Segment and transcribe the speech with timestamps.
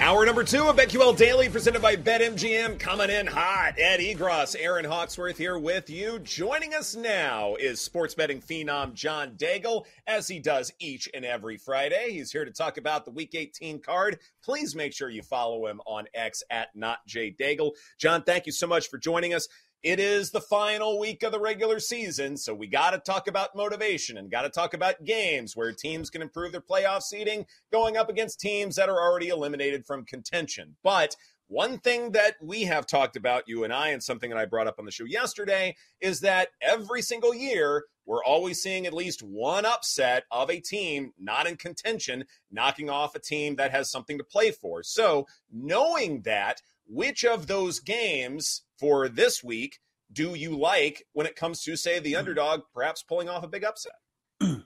[0.00, 3.74] Hour number two of BetQL Daily, presented by BetMGM, coming in hot.
[3.78, 6.18] Ed Egros, Erin Hawksworth here with you.
[6.20, 11.58] Joining us now is sports betting phenom John Daigle, as he does each and every
[11.58, 12.12] Friday.
[12.12, 14.20] He's here to talk about the Week 18 card.
[14.42, 17.72] Please make sure you follow him on X at not NotJDaigle.
[17.98, 19.48] John, thank you so much for joining us.
[19.82, 23.56] It is the final week of the regular season, so we got to talk about
[23.56, 27.96] motivation and got to talk about games where teams can improve their playoff seeding going
[27.96, 30.76] up against teams that are already eliminated from contention.
[30.82, 34.44] But one thing that we have talked about, you and I, and something that I
[34.44, 38.92] brought up on the show yesterday, is that every single year, we're always seeing at
[38.92, 43.90] least one upset of a team not in contention, knocking off a team that has
[43.90, 44.82] something to play for.
[44.82, 49.78] So, knowing that, which of those games for this week
[50.12, 52.18] do you like when it comes to, say, the hmm.
[52.18, 53.92] underdog perhaps pulling off a big upset?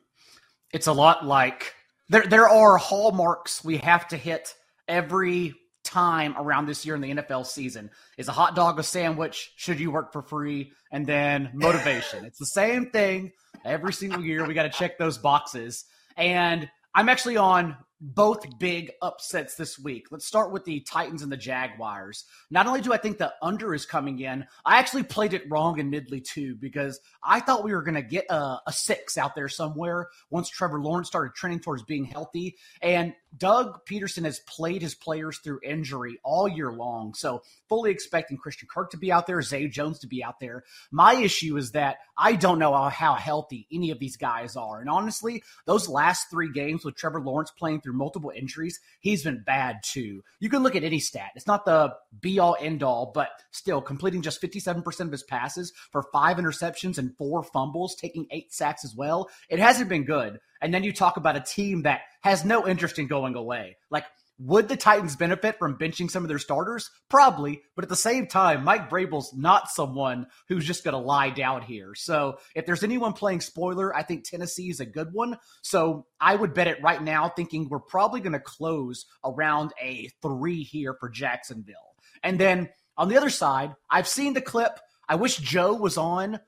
[0.73, 1.73] It's a lot like
[2.09, 4.53] there there are hallmarks we have to hit
[4.89, 5.55] every
[5.85, 7.91] time around this year in the NFL season.
[8.19, 9.53] Is a hot dog a sandwich?
[9.55, 10.73] Should you work for free?
[10.91, 12.25] And then motivation.
[12.25, 13.31] it's the same thing
[13.65, 14.45] every single year.
[14.45, 15.85] We got to check those boxes.
[16.17, 20.09] And I'm actually on both big upsets this week.
[20.11, 22.25] Let's start with the Titans and the Jaguars.
[22.51, 25.79] Not only do I think the under is coming in, I actually played it wrong
[25.79, 29.35] in Midley too because I thought we were going to get a, a, six out
[29.35, 32.57] there somewhere once Trevor Lawrence started trending towards being healthy.
[32.83, 37.15] And Doug Pederson has played his players through injury all year long.
[37.15, 40.65] So fully expecting Christian Kirk to be out there, Zay Jones to be out there.
[40.91, 44.81] My issue is that I don't know how, how healthy any of these guys are.
[44.81, 49.43] And honestly, those last three games with Trevor Lawrence playing through multiple injuries, he's been
[49.45, 50.23] bad too.
[50.41, 51.31] You can look at any stat.
[51.35, 55.73] It's not the be all end all, but still completing just 57% of his passes
[55.91, 59.29] for five interceptions and four fumbles, taking eight sacks as well.
[59.49, 60.41] It hasn't been good.
[60.61, 63.77] And then you talk about a team that has no interest in going away.
[63.91, 64.05] Like,
[64.39, 66.91] would the Titans benefit from benching some of their starters?
[67.09, 71.31] Probably, but at the same time, Mike Vrabel's not someone who's just going to lie
[71.31, 71.95] down here.
[71.95, 75.39] So if there's anyone playing spoiler, I think Tennessee is a good one.
[75.63, 80.11] So I would bet it right now, thinking we're probably going to close around a
[80.21, 81.95] three here for Jacksonville.
[82.23, 84.79] And then on the other side, I've seen the clip.
[85.09, 86.41] I wish Joe was on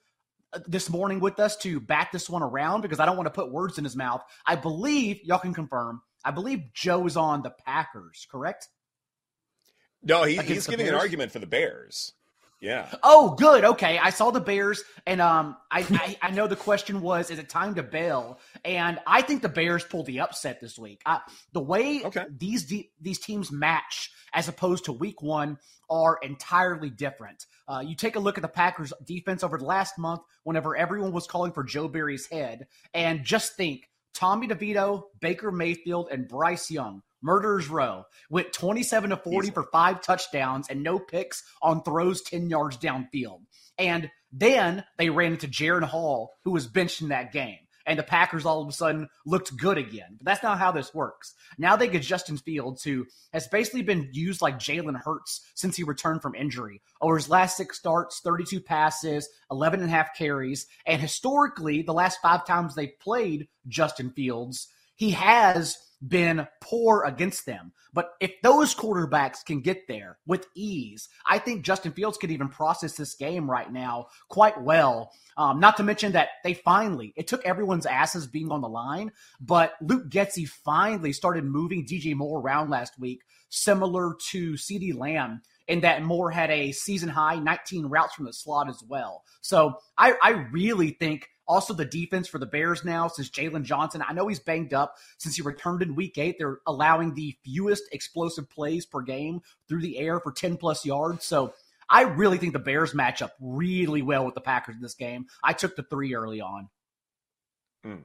[0.52, 3.30] uh, this morning with us to back this one around because I don't want to
[3.32, 4.22] put words in his mouth.
[4.44, 8.68] I believe y'all can confirm I believe Joe is on the Packers, correct?
[10.02, 10.96] No, he, he's giving Bears?
[10.96, 12.14] an argument for the Bears.
[12.60, 12.88] Yeah.
[13.04, 13.64] Oh, good.
[13.64, 17.38] Okay, I saw the Bears, and um, I, I, I know the question was, is
[17.38, 18.40] it time to bail?
[18.64, 21.00] And I think the Bears pulled the upset this week.
[21.06, 21.20] I,
[21.52, 22.24] the way okay.
[22.36, 25.58] these these teams match as opposed to Week One
[25.88, 27.46] are entirely different.
[27.68, 31.12] Uh, you take a look at the Packers' defense over the last month, whenever everyone
[31.12, 36.70] was calling for Joe Barry's head, and just think Tommy DeVito, Baker Mayfield, and Bryce
[36.70, 42.22] Young, Murderers Row, went 27 to 40 for five touchdowns and no picks on throws
[42.22, 43.40] 10 yards downfield.
[43.78, 48.02] And then they ran into Jaren Hall, who was benched in that game and the
[48.02, 50.16] Packers all of a sudden looked good again.
[50.18, 51.34] But that's not how this works.
[51.58, 55.82] Now they get Justin Fields, who has basically been used like Jalen Hurts since he
[55.82, 56.82] returned from injury.
[57.00, 60.66] Over his last six starts, 32 passes, 11 and a half carries.
[60.86, 67.46] And historically, the last five times they played Justin Fields, he has been poor against
[67.46, 67.72] them.
[67.92, 72.48] But if those quarterbacks can get there with ease, I think Justin Fields could even
[72.48, 75.12] process this game right now quite well.
[75.36, 79.12] Um, not to mention that they finally, it took everyone's asses being on the line,
[79.40, 85.42] but Luke Getsy finally started moving DJ Moore around last week, similar to CeeDee Lamb
[85.68, 89.24] in that Moore had a season high 19 routes from the slot as well.
[89.40, 94.02] So I, I really think also, the defense for the Bears now, since Jaylon Johnson,
[94.06, 96.36] I know he's banged up since he returned in week eight.
[96.38, 101.24] They're allowing the fewest explosive plays per game through the air for 10 plus yards.
[101.24, 101.54] So
[101.88, 105.26] I really think the Bears match up really well with the Packers in this game.
[105.42, 106.68] I took the three early on.
[107.86, 108.02] Mm.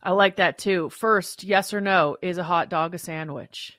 [0.00, 0.88] I like that too.
[0.90, 3.78] First, yes or no, is a hot dog a sandwich?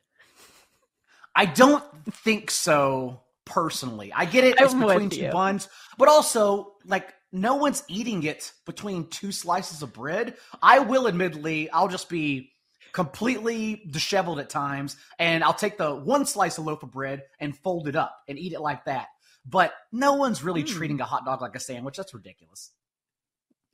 [1.33, 4.11] I don't think so personally.
[4.13, 4.55] I get it.
[4.59, 9.81] It's I'm between two buns, but also like no one's eating it between two slices
[9.81, 10.35] of bread.
[10.61, 12.51] I will admittedly, I'll just be
[12.93, 17.55] completely disheveled at times, and I'll take the one slice of loaf of bread and
[17.57, 19.07] fold it up and eat it like that.
[19.45, 20.67] But no one's really mm.
[20.67, 21.97] treating a hot dog like a sandwich.
[21.97, 22.71] That's ridiculous.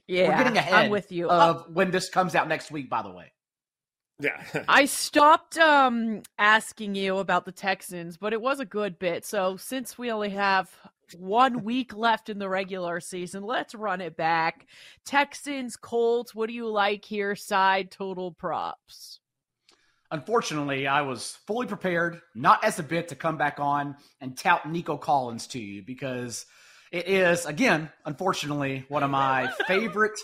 [0.08, 1.30] Yeah, we're getting ahead I'm with you.
[1.30, 2.90] of uh, when this comes out next week.
[2.90, 3.32] By the way.
[4.20, 4.44] Yeah.
[4.68, 9.26] I stopped um asking you about the Texans, but it was a good bit.
[9.26, 10.78] So since we only have
[11.18, 13.44] one week left in the regular season.
[13.44, 14.68] Let's run it back.
[15.06, 17.36] Texans, Colts, what do you like here?
[17.36, 19.20] Side total props.
[20.12, 24.70] Unfortunately, I was fully prepared, not as a bit, to come back on and tout
[24.70, 26.46] Nico Collins to you because
[26.92, 30.20] it is, again, unfortunately, one of my favorite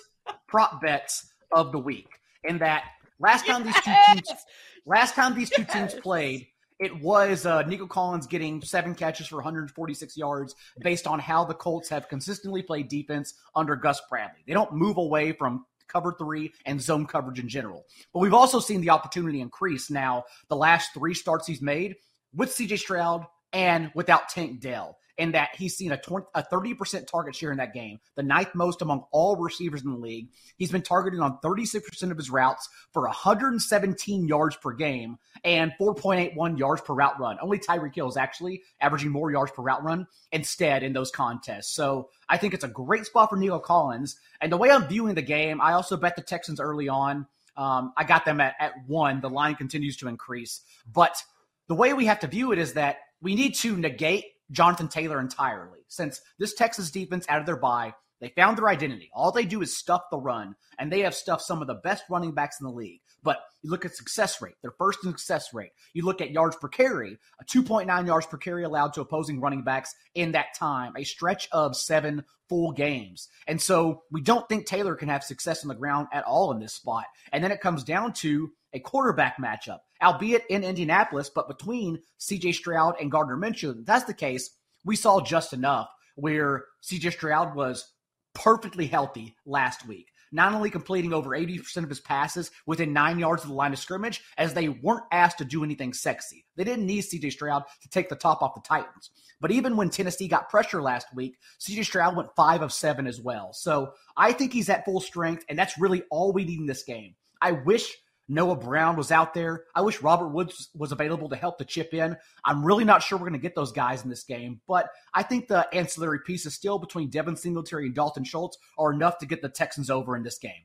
[0.48, 2.08] prop bets of the week.
[2.44, 2.84] In that
[3.20, 3.74] last time yes!
[3.74, 4.46] these two teams
[4.86, 5.74] last time these two yes!
[5.74, 6.48] teams played,
[6.80, 11.54] it was uh, Nico Collins getting seven catches for 146 yards based on how the
[11.54, 14.40] Colts have consistently played defense under Gus Bradley.
[14.48, 17.86] They don't move away from cover three and zone coverage in general.
[18.14, 21.96] But we've also seen the opportunity increase now the last three starts he's made
[22.34, 27.06] with CJ Stroud and without Tank Dell in that he's seen a, 20, a 30%
[27.06, 30.30] target share in that game, the ninth most among all receivers in the league.
[30.56, 36.58] He's been targeted on 36% of his routes for 117 yards per game and 4.81
[36.58, 37.38] yards per route run.
[37.42, 41.74] Only Tyreek Hill is actually averaging more yards per route run instead in those contests.
[41.74, 44.16] So I think it's a great spot for Nico Collins.
[44.40, 47.28] And the way I'm viewing the game, I also bet the Texans early on.
[47.58, 49.20] Um, I got them at, at one.
[49.20, 50.62] The line continues to increase.
[50.90, 51.22] But
[51.68, 55.20] the way we have to view it is that we need to negate Jonathan Taylor
[55.20, 55.80] entirely.
[55.88, 59.10] Since this Texas defense out of their bye, they found their identity.
[59.14, 62.04] All they do is stuff the run, and they have stuffed some of the best
[62.10, 63.00] running backs in the league.
[63.24, 65.72] But you look at success rate, their first in success rate.
[65.94, 69.64] You look at yards per carry, a 2.9 yards per carry allowed to opposing running
[69.64, 73.30] backs in that time, a stretch of seven full games.
[73.48, 76.60] And so we don't think Taylor can have success on the ground at all in
[76.60, 77.06] this spot.
[77.32, 82.54] And then it comes down to a quarterback matchup, albeit in Indianapolis, but between CJ
[82.54, 83.80] Stroud and Gardner Minshew.
[83.80, 84.52] If that's the case.
[84.86, 87.92] We saw just enough where CJ Stroud was
[88.34, 93.44] perfectly healthy last week not only completing over 80% of his passes within nine yards
[93.44, 96.46] of the line of scrimmage, as they weren't asked to do anything sexy.
[96.56, 99.12] They didn't need CJ Stroud to take the top off the Titans.
[99.42, 103.22] But even when Tennessee got pressure last week, CJ Stroud went five of seven as
[103.22, 103.54] well.
[103.54, 106.84] So I think he's at full strength, and that's really all we need in this
[106.84, 107.16] game.
[107.42, 107.96] I wish
[108.30, 109.66] Noah Brown was out there.
[109.76, 112.16] I wish Robert Woods was available to help to chip in.
[112.46, 115.24] I'm really not sure we're going to get those guys in this game, but I
[115.24, 119.42] think the ancillary pieces still between Devin Singletary and Dalton Schultz are enough to get
[119.42, 120.64] the Texans over in this game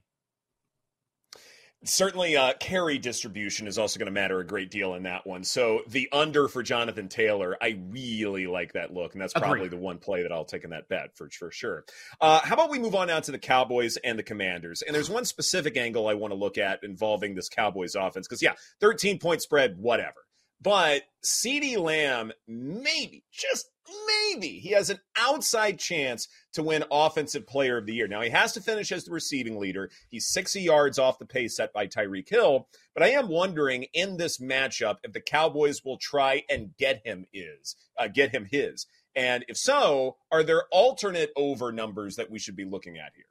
[1.84, 5.44] certainly uh, carry distribution is also going to matter a great deal in that one.
[5.44, 9.72] So the under for Jonathan Taylor, I really like that look, and that's probably Agreed.
[9.72, 11.84] the one play that I'll take in that bet for for sure.
[12.20, 14.82] Uh, how about we move on now to the Cowboys and the Commanders?
[14.82, 18.42] And there's one specific angle I want to look at involving this Cowboys offense because
[18.42, 20.23] yeah, 13 point spread, whatever.
[20.64, 23.68] But CeeDee Lamb, maybe, just
[24.06, 28.08] maybe, he has an outside chance to win Offensive Player of the Year.
[28.08, 29.90] Now, he has to finish as the receiving leader.
[30.08, 32.66] He's 60 yards off the pace set by Tyreek Hill.
[32.94, 37.26] But I am wondering in this matchup if the Cowboys will try and get him
[37.34, 38.86] is uh, get him his.
[39.14, 43.26] And if so, are there alternate over numbers that we should be looking at here?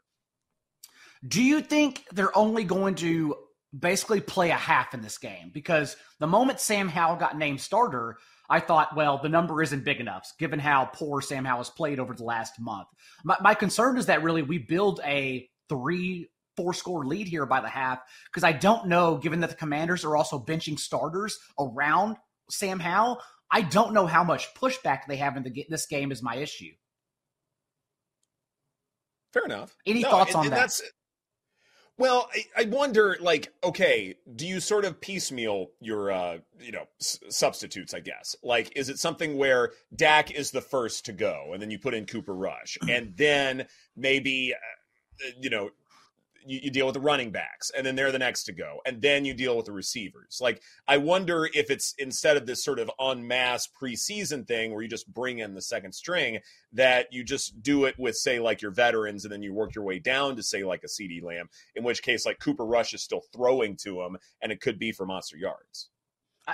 [1.27, 3.37] Do you think they're only going to
[3.77, 8.17] basically play a half in this game because the moment Sam Howell got named starter,
[8.49, 11.99] I thought, well, the number isn't big enough given how poor Sam Howell has played
[11.99, 12.87] over the last month.
[13.23, 17.61] My, my concern is that really we build a three four score lead here by
[17.61, 22.17] the half because I don't know, given that the commanders are also benching starters around
[22.49, 26.21] Sam Howell, I don't know how much pushback they have in the, this game is
[26.21, 26.71] my issue.
[29.31, 29.75] Fair enough.
[29.85, 30.71] Any no, thoughts on that?
[31.97, 36.88] Well, I, I, wonder, like, okay, do you sort of piecemeal your, uh, you know,
[37.00, 37.93] s- substitutes?
[37.93, 38.35] I guess.
[38.41, 41.93] Like, is it something where Dak is the first to go, and then you put
[41.93, 45.69] in Cooper Rush, and then maybe, uh, you know,
[46.45, 49.01] you, you, deal with the running backs, and then they're the next to go, and
[49.01, 50.39] then you deal with the receivers.
[50.41, 54.81] Like, I wonder if it's instead of this sort of en masse preseason thing where
[54.81, 56.39] you just bring in the second string,
[56.73, 59.83] that you just do it with, say, like your veterans, and then you work your
[59.83, 63.01] way down to, say, like a CeeDee Lamb, in which case, like Cooper Rush is
[63.01, 65.89] still throwing to him, and it could be for monster yards.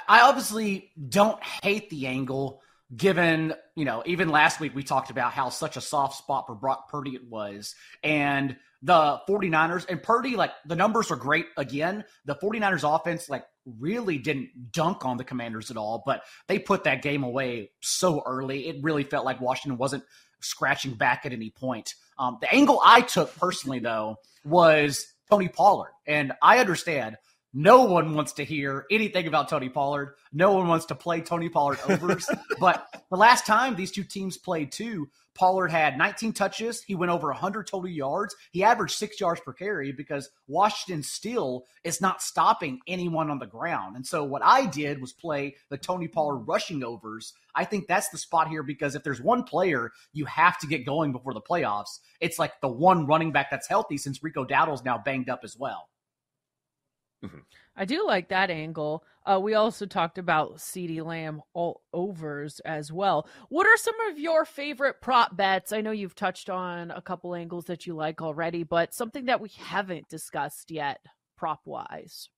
[0.08, 2.62] I obviously don't hate the angle
[2.96, 6.56] given, you know, even last week we talked about how such a soft spot for
[6.56, 7.76] Brock Purdy it was.
[8.04, 12.06] And the 49ers and Purdy, like the numbers are great again.
[12.26, 13.46] The 49ers offense, like,
[13.78, 18.24] really didn't dunk on the commanders at all, but they put that game away so
[18.26, 18.68] early.
[18.68, 20.04] It really felt like Washington wasn't
[20.42, 21.94] scratching back at any point.
[22.18, 25.92] Um, the angle I took personally, though, was Tony Pollard.
[26.08, 27.18] And I understand
[27.54, 30.16] no one wants to hear anything about Tony Pollard.
[30.32, 32.30] No one wants to play Tony Pollard overs.
[32.60, 36.84] but the last time these two teams played too, Pollard had 19 touches.
[36.84, 38.36] He went over 100 total yards.
[38.52, 43.48] He averaged six yards per carry because Washington still is not stopping anyone on the
[43.48, 43.96] ground.
[43.96, 47.34] And so what I did was play the Tony Pollard rushing overs.
[47.56, 50.86] I think that's the spot here because if there's one player you have to get
[50.86, 54.84] going before the playoffs, it's like the one running back that's healthy since Rico Dowdle's
[54.84, 55.88] now banged up as well.
[57.24, 57.40] Mm-hmm.
[57.76, 59.04] I do like that angle.
[59.26, 63.28] Uh, we also talked about CeeDee Lamb all overs as well.
[63.50, 65.72] What are some of your favorite prop bets?
[65.72, 69.42] I know you've touched on a couple angles that you like already, but something that
[69.42, 71.00] we haven't discussed yet,
[71.38, 72.30] prop wise.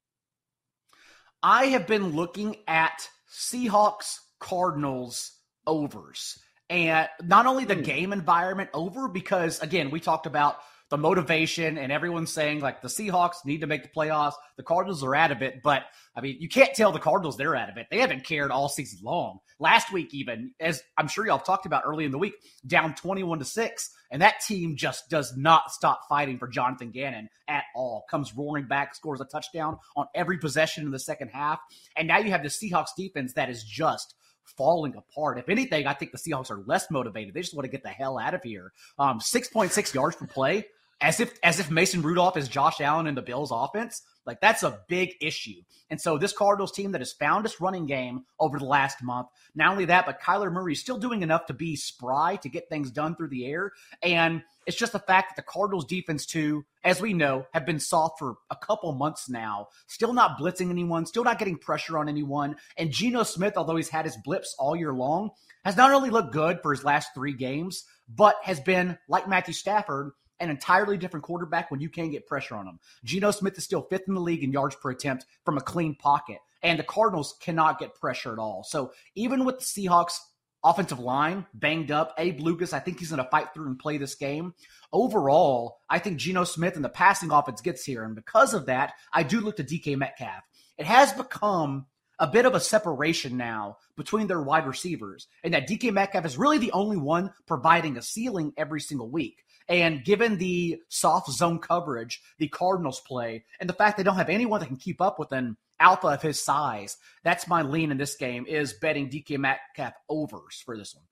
[1.43, 5.31] I have been looking at Seahawks Cardinals
[5.65, 7.83] overs and not only the hmm.
[7.83, 10.57] game environment over because again we talked about
[10.91, 14.33] the motivation and everyone's saying like the Seahawks need to make the playoffs.
[14.57, 15.83] The Cardinals are out of it, but
[16.17, 17.87] I mean, you can't tell the Cardinals they're out of it.
[17.89, 19.39] They haven't cared all season long.
[19.57, 22.33] Last week, even as I'm sure y'all talked about early in the week,
[22.67, 27.29] down 21 to six, and that team just does not stop fighting for Jonathan Gannon
[27.47, 28.03] at all.
[28.11, 31.59] Comes roaring back, scores a touchdown on every possession in the second half,
[31.95, 34.13] and now you have the Seahawks defense that is just
[34.57, 35.39] falling apart.
[35.39, 37.33] If anything, I think the Seahawks are less motivated.
[37.33, 38.73] They just want to get the hell out of here.
[38.99, 40.65] Um, 6.6 yards per play
[41.01, 44.03] as if as if Mason Rudolph is Josh Allen in the Bills offense.
[44.25, 45.61] Like that's a big issue.
[45.89, 49.27] And so this Cardinals team that has found its running game over the last month,
[49.55, 52.69] not only that, but Kyler Murray is still doing enough to be spry to get
[52.69, 53.71] things done through the air.
[54.03, 57.79] And it's just the fact that the Cardinals defense too, as we know, have been
[57.79, 62.07] soft for a couple months now, still not blitzing anyone, still not getting pressure on
[62.07, 62.57] anyone.
[62.77, 65.31] And Geno Smith, although he's had his blips all year long,
[65.65, 69.53] has not only looked good for his last three games, but has been like Matthew
[69.53, 72.79] Stafford an entirely different quarterback when you can't get pressure on him.
[73.03, 75.95] Geno Smith is still fifth in the league in yards per attempt from a clean
[75.95, 78.63] pocket, and the Cardinals cannot get pressure at all.
[78.63, 80.17] So even with the Seahawks
[80.63, 83.97] offensive line banged up, Abe Lucas, I think he's going to fight through and play
[83.97, 84.53] this game.
[84.93, 88.93] Overall, I think Geno Smith and the passing offense gets here, and because of that,
[89.13, 90.43] I do look to DK Metcalf.
[90.77, 91.85] It has become
[92.19, 96.37] a bit of a separation now between their wide receivers, and that DK Metcalf is
[96.37, 99.43] really the only one providing a ceiling every single week.
[99.67, 104.29] And given the soft zone coverage the Cardinals play, and the fact they don't have
[104.29, 107.97] anyone that can keep up with an alpha of his size, that's my lean in
[107.97, 111.05] this game is betting DK Metcalf overs for this one.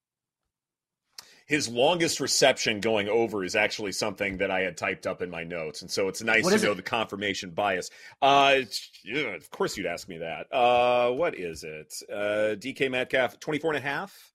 [1.49, 5.43] His longest reception going over is actually something that I had typed up in my
[5.43, 6.75] notes, and so it's nice to know it?
[6.75, 7.89] the confirmation bias.
[8.21, 8.59] Uh,
[9.03, 10.45] yeah, of course, you'd ask me that.
[10.53, 11.91] Uh, what is it?
[12.07, 14.31] Uh, DK Metcalf, 24 and a half?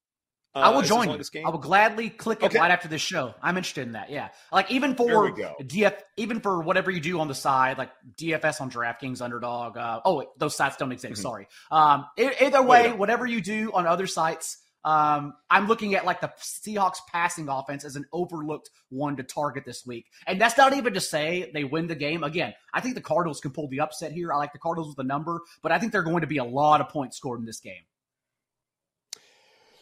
[0.54, 1.20] Uh, I will join you.
[1.44, 2.58] I will gladly click it okay.
[2.58, 3.34] right after this show.
[3.42, 4.10] I'm interested in that.
[4.10, 8.60] Yeah, like even for DF, even for whatever you do on the side, like DFS
[8.60, 9.76] on DraftKings, Underdog.
[9.76, 11.14] Uh, oh, wait, those sites don't exist.
[11.14, 11.22] Mm-hmm.
[11.22, 11.48] Sorry.
[11.70, 16.30] Um, either way, whatever you do on other sites, um, I'm looking at like the
[16.38, 20.06] Seahawks passing offense as an overlooked one to target this week.
[20.26, 22.22] And that's not even to say they win the game.
[22.22, 24.32] Again, I think the Cardinals can pull the upset here.
[24.32, 26.44] I like the Cardinals with the number, but I think they're going to be a
[26.44, 27.82] lot of points scored in this game.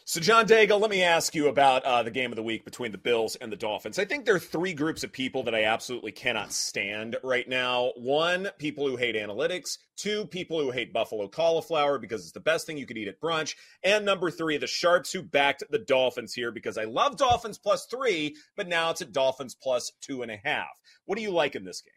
[0.05, 2.91] So, John Daigle, let me ask you about uh, the game of the week between
[2.91, 3.97] the Bills and the Dolphins.
[3.97, 7.93] I think there are three groups of people that I absolutely cannot stand right now.
[7.95, 9.77] One, people who hate analytics.
[9.95, 13.21] Two, people who hate buffalo cauliflower because it's the best thing you could eat at
[13.21, 13.55] brunch.
[13.81, 17.85] And number three, the Sharps who backed the Dolphins here because I love Dolphins plus
[17.85, 20.81] three, but now it's at Dolphins plus two and a half.
[21.05, 21.93] What do you like in this game?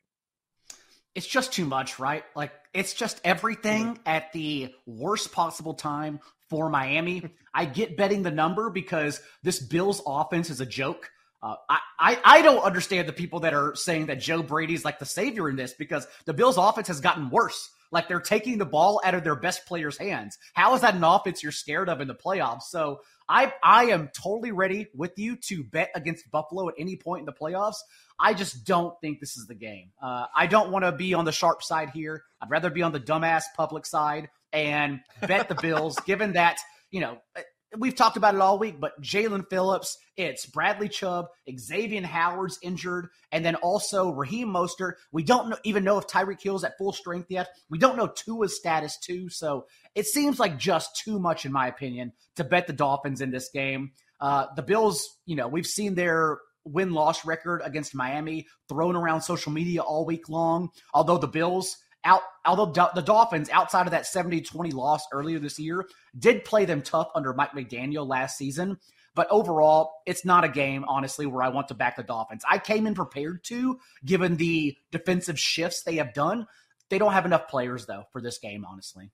[1.16, 2.24] It's just too much, right?
[2.36, 6.20] Like it's just everything at the worst possible time
[6.50, 7.22] for Miami.
[7.54, 11.10] I get betting the number because this Bills offense is a joke.
[11.42, 14.98] Uh, I, I, I don't understand the people that are saying that Joe Brady's like
[14.98, 17.70] the savior in this because the Bills offense has gotten worse.
[17.90, 20.36] Like they're taking the ball out of their best players' hands.
[20.52, 22.64] How is that an offense you're scared of in the playoffs?
[22.64, 27.20] So I I am totally ready with you to bet against Buffalo at any point
[27.20, 27.76] in the playoffs.
[28.18, 29.92] I just don't think this is the game.
[30.02, 32.22] Uh, I don't want to be on the sharp side here.
[32.40, 36.58] I'd rather be on the dumbass public side and bet the Bills, given that,
[36.90, 37.18] you know,
[37.76, 41.26] we've talked about it all week, but Jaelan Phillips, it's Bradley Chubb,
[41.58, 44.94] Xavier Howard's injured, and then also Raheem Mostert.
[45.12, 47.48] We don't know, even know if Tyreek Hill's at full strength yet.
[47.68, 51.68] We don't know Tua's status too, so it seems like just too much, in my
[51.68, 53.92] opinion, to bet the Dolphins in this game.
[54.20, 59.22] Uh, the Bills, you know, we've seen their win loss record against Miami thrown around
[59.22, 60.68] social media all week long.
[60.92, 65.58] Although the Bills, out, although the Dolphins, outside of that 70 20 loss earlier this
[65.58, 65.86] year,
[66.18, 68.78] did play them tough under Mike McDaniel last season.
[69.14, 72.44] But overall, it's not a game, honestly, where I want to back the Dolphins.
[72.48, 76.46] I came in prepared to, given the defensive shifts they have done.
[76.90, 79.10] They don't have enough players, though, for this game, honestly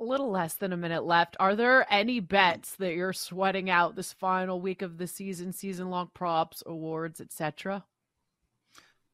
[0.00, 1.36] a little less than a minute left.
[1.38, 5.90] Are there any bets that you're sweating out this final week of the season, season
[5.90, 7.84] long props, awards, etc.?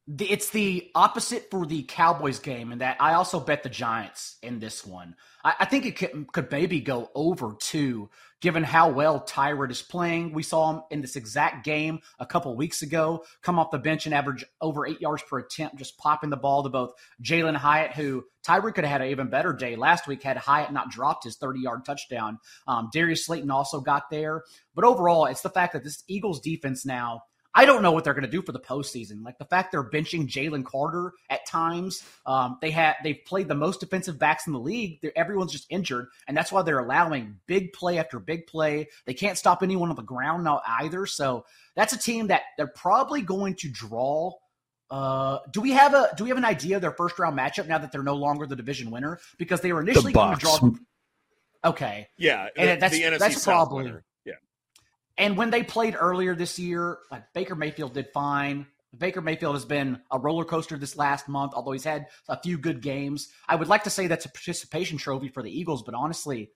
[0.07, 4.59] It's the opposite for the Cowboys game, in that I also bet the Giants in
[4.59, 5.15] this one.
[5.43, 8.09] I, I think it could, could maybe go over two,
[8.39, 10.31] given how well Tyrod is playing.
[10.31, 14.05] We saw him in this exact game a couple weeks ago, come off the bench
[14.05, 17.91] and average over eight yards per attempt, just popping the ball to both Jalin Hyatt,
[17.91, 21.25] who Tyrod could have had an even better day last week had Hyatt not dropped
[21.25, 22.39] his 30 yard touchdown.
[22.65, 24.43] Um, Darius Slayton also got there.
[24.73, 27.23] But overall, it's the fact that this Eagles defense now–
[27.57, 29.25] I don't know what they're going to do for the postseason.
[29.25, 32.03] Like the fact they're benching Jalen Carter at times.
[32.27, 34.99] Um, they had they've played the most defensive backs in the league.
[35.01, 38.89] They're, everyone's just injured, and that's why they're allowing big play after big play.
[39.07, 41.07] They can't stop anyone on the ground now either.
[41.07, 44.33] So that's a team that they're probably going to draw.
[44.91, 47.67] Uh, do we have a do we have an idea of their first round matchup
[47.67, 50.39] now that they're no longer the division winner because they were initially the going to
[50.39, 50.59] draw.
[51.65, 54.05] Okay, yeah, and that's the that's probably winner.
[55.17, 58.67] And when they played earlier this year, like Baker Mayfield did fine.
[58.97, 62.57] Baker Mayfield has been a roller coaster this last month, although he's had a few
[62.57, 63.29] good games.
[63.47, 66.51] I would like to say that's a participation trophy for the Eagles, but honestly,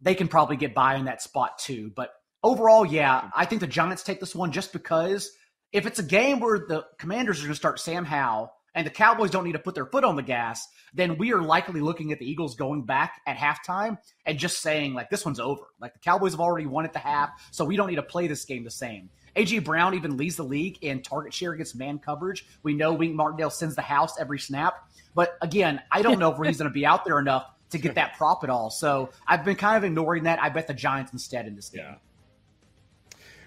[0.00, 1.90] they can probably get by in that spot too.
[1.94, 2.10] But
[2.42, 5.30] overall, yeah, I think the Giants take this one just because
[5.72, 8.90] if it's a game where the Commanders are going to start Sam Howell and the
[8.90, 12.12] Cowboys don't need to put their foot on the gas, then we are likely looking
[12.12, 15.62] at the Eagles going back at halftime and just saying, like, this one's over.
[15.80, 18.28] Like, the Cowboys have already won at the half, so we don't need to play
[18.28, 19.08] this game the same.
[19.34, 19.60] A.J.
[19.60, 22.46] Brown even leads the league in target share against man coverage.
[22.62, 24.88] We know Wink Martindale sends the house every snap.
[25.14, 27.94] But again, I don't know if he's going to be out there enough to get
[27.96, 28.70] that prop at all.
[28.70, 30.42] So I've been kind of ignoring that.
[30.42, 31.82] I bet the Giants instead in this game.
[31.84, 31.94] Yeah.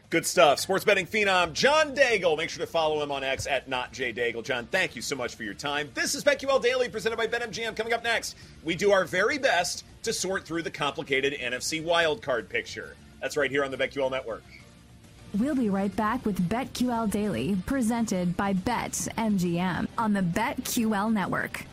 [0.09, 0.59] Good stuff.
[0.59, 2.35] Sports betting phenom John Daigle.
[2.35, 4.43] Make sure to follow him on X at not J Daigle.
[4.43, 5.91] John, thank you so much for your time.
[5.93, 7.75] This is BetQL Daily presented by BetMGM.
[7.75, 12.49] Coming up next, we do our very best to sort through the complicated NFC wildcard
[12.49, 12.95] picture.
[13.21, 14.43] That's right here on the BetQL Network.
[15.37, 21.65] We'll be right back with BetQL Daily, presented by BetMGM on the BetQL Network.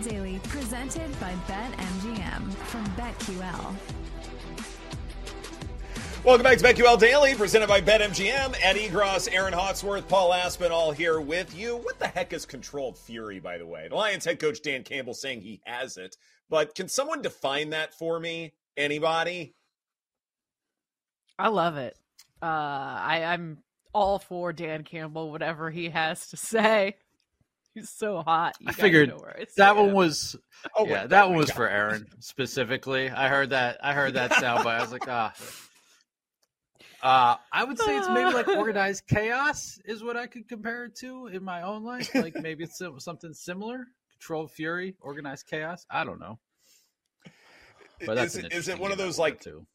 [0.00, 3.74] Daily, presented by BetMGM from BetQL.
[6.22, 8.54] Welcome back to BetQL Daily, presented by BetMGM.
[8.60, 11.78] Ed Egros, Erin Hawksworth, Paul Aspen, all here with you.
[11.78, 13.88] What the heck is controlled fury, by the way?
[13.88, 16.16] The Lions head coach Dan Campbell saying he has it,
[16.50, 18.52] but can someone define that for me?
[18.76, 19.54] Anybody?
[21.38, 21.96] I love it.
[22.42, 23.58] Uh, I, I'm
[23.94, 26.96] all for Dan Campbell, whatever he has to say.
[27.74, 28.56] He's so hot.
[28.66, 29.14] I figured
[29.56, 30.36] that one was.
[30.76, 33.08] Oh, yeah, that one was for Erin specifically.
[33.08, 33.78] I heard that.
[33.82, 34.66] I heard that soundbite.
[34.66, 35.32] I was like, ah.
[37.02, 40.96] Uh, I would say it's maybe like organized chaos is what I could compare it
[40.96, 42.14] to in my own life.
[42.14, 43.86] Like maybe it's something similar.
[44.12, 45.86] Controlled fury, organized chaos.
[45.90, 46.38] I don't know.
[48.04, 49.40] But that's is it, is it one of those like?
[49.40, 49.66] Too.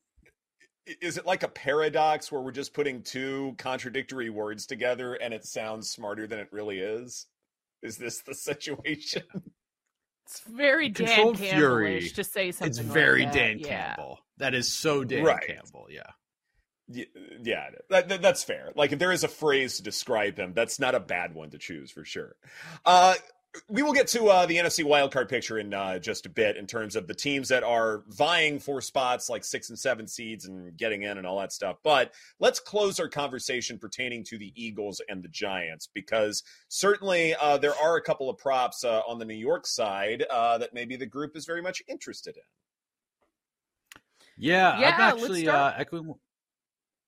[1.02, 5.46] Is it like a paradox where we're just putting two contradictory words together and it
[5.46, 7.26] sounds smarter than it really is?
[7.82, 9.24] Is this the situation?
[10.28, 12.68] It's very Dan Controlled Fury to say something.
[12.68, 13.68] It's very like Dan yeah.
[13.68, 14.18] Campbell.
[14.38, 15.46] That is so Dan right.
[15.46, 15.86] Campbell.
[15.92, 16.10] Yeah.
[16.88, 18.72] Yeah, that, that, that's fair.
[18.76, 21.58] Like, if there is a phrase to describe him, that's not a bad one to
[21.58, 22.36] choose for sure.
[22.86, 23.16] Uh,
[23.70, 26.68] we will get to uh, the NFC wildcard picture in uh, just a bit in
[26.68, 30.76] terms of the teams that are vying for spots like six and seven seeds and
[30.78, 31.78] getting in and all that stuff.
[31.84, 37.58] But let's close our conversation pertaining to the Eagles and the Giants because certainly uh,
[37.58, 40.96] there are a couple of props uh, on the New York side uh, that maybe
[40.96, 42.44] the group is very much interested in.
[44.38, 46.14] Yeah, yeah I'm actually uh, echoing.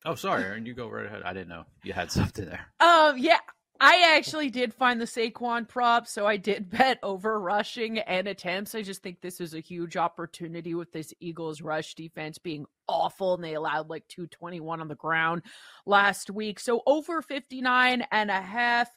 [0.06, 0.66] Oh, sorry, Erin.
[0.66, 1.24] You go right ahead.
[1.24, 2.68] I didn't know you had something there.
[2.80, 3.40] Um, yeah,
[3.80, 8.76] I actually did find the Saquon prop, so I did bet over rushing and attempts.
[8.76, 13.34] I just think this is a huge opportunity with this Eagles rush defense being awful,
[13.36, 15.44] and they allowed like 221 on the ground
[15.86, 16.60] last week.
[16.60, 18.90] So over 59 and a half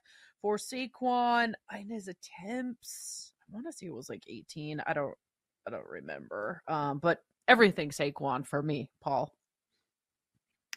[0.42, 3.32] for Saquon and his attempts.
[3.48, 4.80] I want to say it was like 18.
[4.86, 5.14] I don't
[5.66, 6.62] I don't remember.
[6.68, 9.32] Um, but everything Saquon for me, Paul.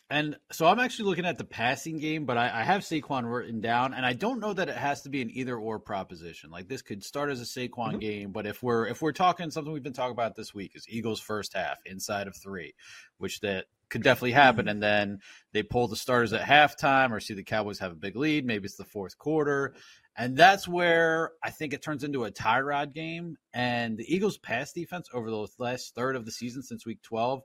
[0.09, 3.61] And so I'm actually looking at the passing game, but I, I, have Saquon written
[3.61, 6.51] down, and I don't know that it has to be an either or proposition.
[6.51, 7.99] Like this could start as a Saquon mm-hmm.
[7.99, 10.85] game, but if we're if we're talking something we've been talking about this week is
[10.89, 12.75] Eagles first half inside of three,
[13.17, 14.69] which that could definitely happen, mm-hmm.
[14.69, 15.19] and then
[15.53, 18.45] they pull the starters at halftime or see the Cowboys have a big lead.
[18.45, 19.73] Maybe it's the fourth quarter.
[20.15, 23.37] And that's where I think it turns into a Tyrod game.
[23.51, 27.41] And the Eagles' pass defense over the last third of the season since week 12,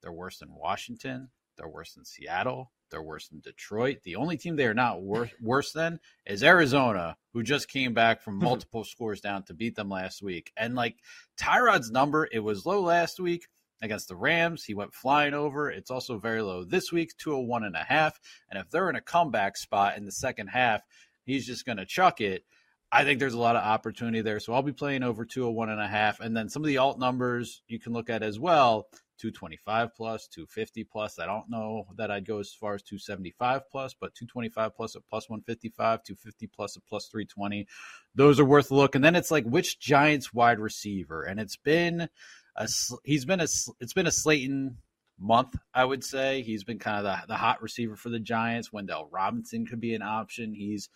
[0.00, 1.30] they're worse than Washington.
[1.56, 2.72] They're worse than Seattle.
[2.90, 3.98] They're worse than Detroit.
[4.04, 8.22] The only team they are not worse, worse than is Arizona, who just came back
[8.22, 8.44] from mm-hmm.
[8.44, 10.52] multiple scores down to beat them last week.
[10.56, 10.96] And like
[11.36, 13.46] Tyrod's number, it was low last week
[13.82, 14.64] against the Rams.
[14.64, 15.70] He went flying over.
[15.70, 18.18] It's also very low this week, 201 and a half.
[18.50, 20.82] And if they're in a comeback spot in the second half,
[21.24, 22.44] he's just going to chuck it.
[22.92, 24.38] I think there's a lot of opportunity there.
[24.38, 26.20] So I'll be playing over 201 and a half.
[26.20, 28.86] And then some of the alt numbers you can look at as well.
[29.18, 31.18] 225 plus, 250 plus.
[31.18, 35.06] I don't know that I'd go as far as 275 plus, but 225 plus at
[35.08, 37.66] plus 155, 250 plus at plus 320.
[38.14, 38.94] Those are worth a look.
[38.94, 42.08] And then it's like which Giants wide receiver, and it's been
[42.56, 42.68] a
[43.04, 43.48] he's been a
[43.80, 44.78] it's been a Slayton
[45.18, 46.42] month, I would say.
[46.42, 48.70] He's been kind of the, the hot receiver for the Giants.
[48.70, 50.54] Wan'Dale Robinson could be an option.
[50.54, 50.88] He's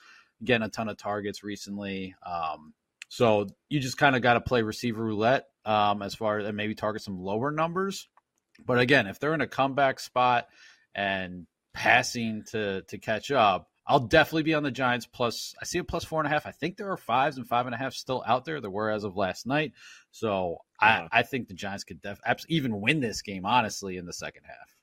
[0.44, 2.14] getting a ton of targets recently.
[2.24, 2.74] Um,
[3.08, 6.74] so you just kind of got to play receiver roulette um, as far as maybe
[6.74, 8.08] target some lower numbers.
[8.64, 10.48] But again, if they're in a comeback spot
[10.94, 15.54] and passing to to catch up, I'll definitely be on the Giants plus.
[15.60, 16.46] I see a plus four and a half.
[16.46, 18.60] I think there are fives and five and a half still out there.
[18.60, 19.72] There were as of last night.
[20.10, 21.08] So uh-huh.
[21.10, 24.42] I, I think the Giants could def, even win this game, honestly, in the second
[24.44, 24.77] half.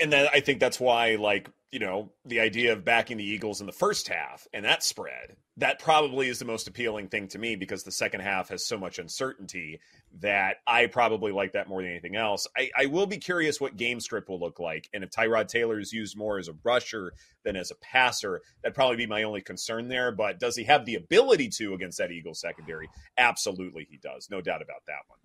[0.00, 3.60] And then I think that's why, like, you know, the idea of backing the Eagles
[3.60, 7.38] in the first half and that spread, that probably is the most appealing thing to
[7.38, 9.78] me because the second half has so much uncertainty
[10.20, 12.48] that I probably like that more than anything else.
[12.56, 14.88] I, I will be curious what game script will look like.
[14.92, 17.12] And if Tyrod Taylor is used more as a rusher
[17.44, 20.10] than as a passer, that'd probably be my only concern there.
[20.10, 22.88] But does he have the ability to against that Eagles secondary?
[23.16, 24.28] Absolutely, he does.
[24.28, 25.18] No doubt about that one.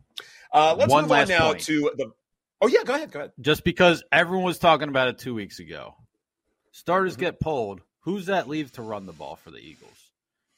[0.54, 1.62] Uh, let's one move on now point.
[1.62, 2.12] to the.
[2.62, 3.12] Oh, yeah, go ahead.
[3.12, 3.32] Go ahead.
[3.39, 5.96] Just because everyone was talking about it two weeks ago
[6.76, 7.22] Starters mm-hmm.
[7.22, 7.80] get pulled.
[8.02, 10.12] Who's that leave to run the ball for the Eagles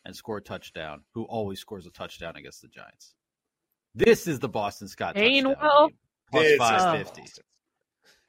[0.04, 1.02] and score a touchdown?
[1.14, 3.14] Who always scores a touchdown against the Giants?
[3.94, 5.92] This is the Boston Scott Gainwell
[6.32, 7.24] plus five fifty.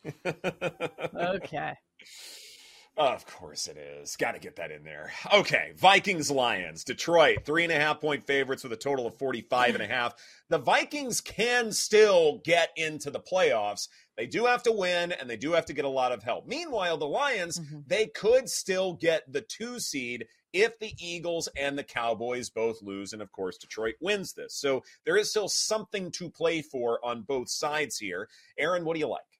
[1.16, 1.72] okay.
[2.98, 4.16] Of course it is.
[4.16, 5.12] Got to get that in there.
[5.32, 5.72] Okay.
[5.76, 6.82] Vikings Lions.
[6.82, 10.14] Detroit, three and a half point favorites with a total of 45 and a half.
[10.48, 13.86] The Vikings can still get into the playoffs.
[14.16, 16.48] They do have to win and they do have to get a lot of help.
[16.48, 17.80] Meanwhile, the Lions, mm-hmm.
[17.86, 23.12] they could still get the two seed if the Eagles and the Cowboys both lose.
[23.12, 24.54] And of course, Detroit wins this.
[24.54, 28.28] So there is still something to play for on both sides here.
[28.58, 29.37] Erin, what do you like?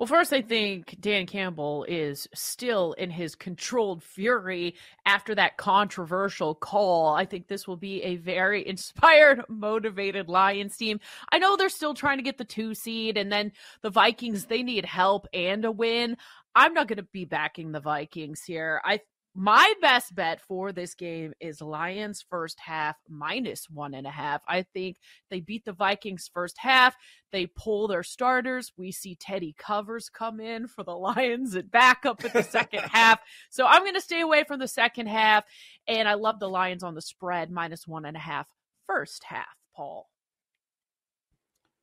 [0.00, 6.54] Well, first, I think Dan Campbell is still in his controlled fury after that controversial
[6.54, 7.14] call.
[7.14, 11.00] I think this will be a very inspired, motivated Lions team.
[11.30, 14.62] I know they're still trying to get the two seed, and then the Vikings, they
[14.62, 16.16] need help and a win.
[16.54, 18.80] I'm not going to be backing the Vikings here.
[18.82, 19.00] I
[19.34, 24.42] my best bet for this game is Lions first half minus one and a half.
[24.48, 24.96] I think
[25.30, 26.96] they beat the Vikings first half.
[27.30, 28.72] They pull their starters.
[28.76, 32.80] We see Teddy Covers come in for the Lions and back up at the second
[32.92, 33.20] half.
[33.50, 35.44] So I'm going to stay away from the second half.
[35.86, 38.48] And I love the Lions on the spread minus one and a half
[38.86, 40.08] first half, Paul.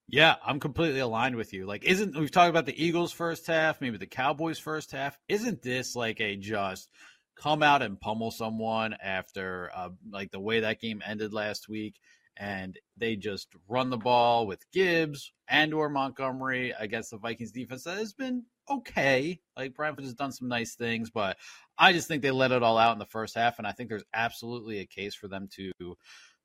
[0.09, 1.65] Yeah, I'm completely aligned with you.
[1.65, 5.17] Like, isn't we've talked about the Eagles first half, maybe the Cowboys first half?
[5.27, 6.89] Isn't this like a just
[7.37, 11.99] come out and pummel someone after uh, like the way that game ended last week
[12.39, 17.83] and they just run the ball with Gibbs and or Montgomery against the Vikings defense
[17.83, 19.39] that has been okay.
[19.55, 21.37] Like Brentford has done some nice things, but
[21.77, 23.89] I just think they let it all out in the first half, and I think
[23.89, 25.71] there's absolutely a case for them to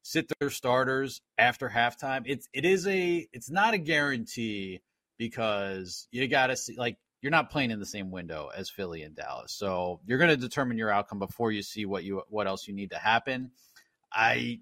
[0.02, 2.22] sit their starters after halftime.
[2.26, 4.80] It's it is a it's not a guarantee
[5.18, 9.02] because you got to see like you're not playing in the same window as Philly
[9.02, 9.54] and Dallas.
[9.56, 12.74] So you're going to determine your outcome before you see what you what else you
[12.74, 13.52] need to happen.
[14.12, 14.58] I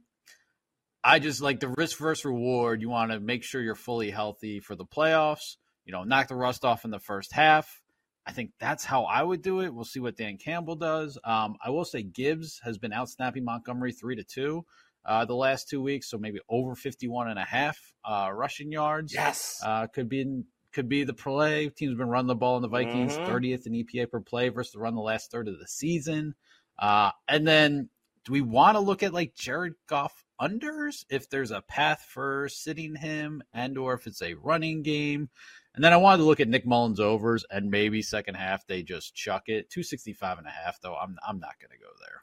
[1.02, 2.82] I just like the risk versus reward.
[2.82, 5.56] You want to make sure you're fully healthy for the playoffs.
[5.86, 7.80] You know, knock the rust off in the first half.
[8.26, 9.74] I think that's how I would do it.
[9.74, 11.18] We'll see what Dan Campbell does.
[11.24, 14.66] Um, I will say Gibbs has been out snapping Montgomery three to two
[15.06, 19.14] uh, the last two weeks, so maybe over 51 and a half uh, rushing yards.
[19.14, 21.68] Yes, uh, could be could be the play.
[21.68, 23.30] Team's been running the ball in the Vikings, mm-hmm.
[23.30, 26.34] 30th in EPA per play versus the run the last third of the season.
[26.78, 27.88] Uh, and then
[28.24, 32.48] do we want to look at like Jared Goff unders if there's a path for
[32.48, 35.28] sitting him and or if it's a running game?
[35.74, 38.82] And then I wanted to look at Nick Mullens overs and maybe second half they
[38.82, 39.70] just chuck it.
[39.70, 40.96] 265 and a half though.
[40.96, 42.22] I'm I'm not going to go there.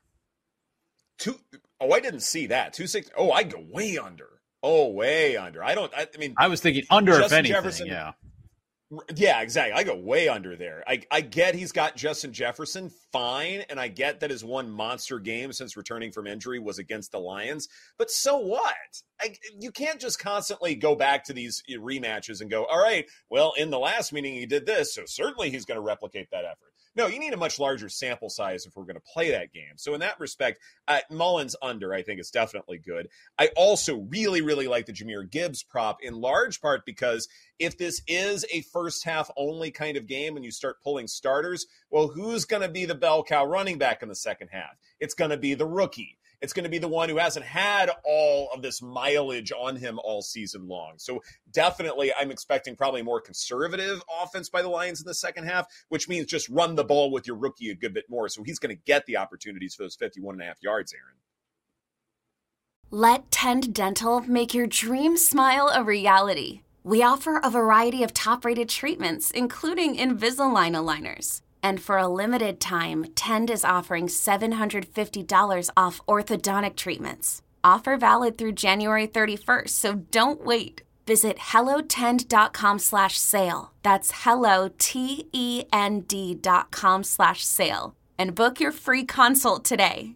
[1.17, 1.39] Two
[1.79, 2.73] Oh, I didn't see that.
[2.73, 4.29] 260 Oh, I go way under.
[4.62, 5.63] Oh, way under.
[5.63, 8.12] I don't I, I mean I was thinking under Justin if anything, Jefferson, yeah.
[9.15, 9.73] Yeah, exactly.
[9.73, 10.82] I go way under there.
[10.88, 15.19] I, I get he's got Justin Jefferson fine, and I get that his one monster
[15.19, 17.67] game since returning from injury was against the Lions.
[17.97, 18.76] But so what?
[19.21, 23.06] I, you can't just constantly go back to these eh, rematches and go, all right,
[23.30, 26.45] well, in the last meeting he did this, so certainly he's going to replicate that
[26.45, 26.66] effort.
[26.97, 29.73] No, you need a much larger sample size if we're going to play that game.
[29.75, 33.07] So in that respect, uh, Mullens under I think is definitely good.
[33.38, 37.27] I also really really like the Jahmyr Gibbs prop in large part because
[37.60, 41.67] if this is a first half only kind of game and you start pulling starters,
[41.91, 44.75] well, who's going to be the bell cow running back in the second half?
[44.99, 46.17] It's going to be the rookie.
[46.41, 50.00] It's going to be the one who hasn't had all of this mileage on him
[50.04, 50.93] all season long.
[50.97, 55.65] So definitely, I'm expecting probably more conservative offense by the Lions in the second half,
[55.89, 58.30] which means just run the ball with your rookie a good bit more.
[58.30, 61.15] So he's going to get the opportunities for those 51 and a half yards, Erin.
[62.91, 66.62] Let Tend Dental make your dream smile a reality.
[66.84, 71.41] We offer a variety of top rated treatments, including Invisalign aligners.
[71.67, 77.41] And for a limited time, Tend is offering $750 off orthodontic treatments.
[77.62, 80.84] Offer valid through January 31st, so don't wait.
[81.06, 83.73] Visit hellotend.com slash sale.
[83.84, 87.95] That's hello, T-E-N-D dot com slash sale.
[88.17, 90.15] And book your free consult today.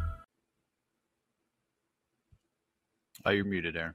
[3.25, 3.93] Oh, you're muted, Erin.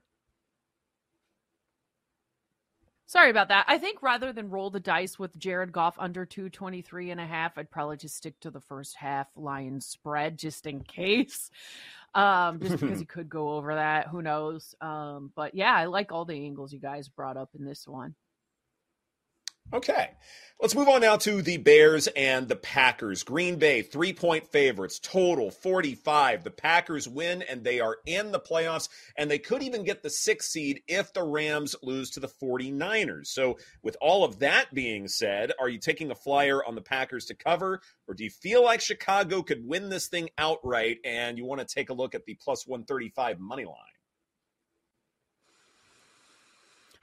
[3.08, 3.64] Sorry about that.
[3.68, 7.56] I think rather than roll the dice with Jared Goff under 223 and a half,
[7.56, 11.50] I'd probably just stick to the first half Lions spread just in case.
[12.16, 14.08] Um, just because he could go over that.
[14.08, 14.74] Who knows?
[14.80, 18.16] Um, but yeah, I like all the angles you guys brought up in this one.
[19.72, 20.10] Okay.
[20.58, 23.22] Let's move on now to the Bears and the Packers.
[23.22, 26.44] Green Bay, three point favorites, total 45.
[26.44, 30.08] The Packers win and they are in the playoffs, and they could even get the
[30.08, 33.26] sixth seed if the Rams lose to the 49ers.
[33.26, 37.26] So, with all of that being said, are you taking a flyer on the Packers
[37.26, 41.44] to cover, or do you feel like Chicago could win this thing outright and you
[41.44, 43.95] want to take a look at the plus 135 money line?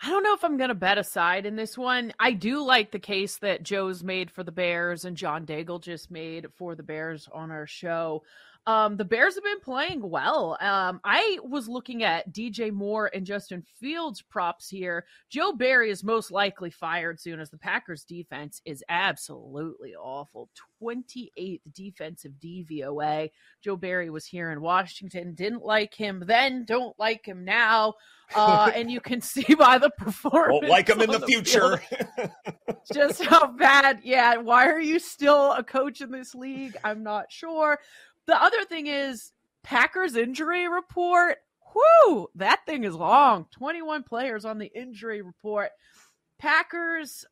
[0.06, 2.12] I don't know if I'm going to bet aside in this one.
[2.20, 6.12] I do like the case that Joe's made for the Bears and John Daigle just
[6.12, 8.24] made for the Bears on our show.
[8.65, 10.58] Um, the Bears have been playing well.
[10.62, 15.06] Um, I was looking at DJ Moore and Justin Fields props here.
[15.30, 20.49] Joe Barry is most likely fired soon as the Packers defense is absolutely awful.
[20.82, 23.30] 28th defensive DVOA.
[23.62, 27.95] Joe Barry was here in Washington, didn't like him then, don't like him now.
[28.36, 30.54] Uh, and you can see by the performance.
[30.54, 31.82] Won't like him in the, the future.
[32.93, 33.99] just how bad.
[34.04, 34.38] Yeah.
[34.38, 36.76] Why are you still a coach in this league?
[36.84, 37.80] I'm not sure.
[38.28, 39.32] The other thing is
[39.64, 41.38] Packers injury report.
[41.76, 43.48] Whoo, that thing is long.
[43.52, 45.72] 21 players on the injury report.
[46.38, 47.26] Packers,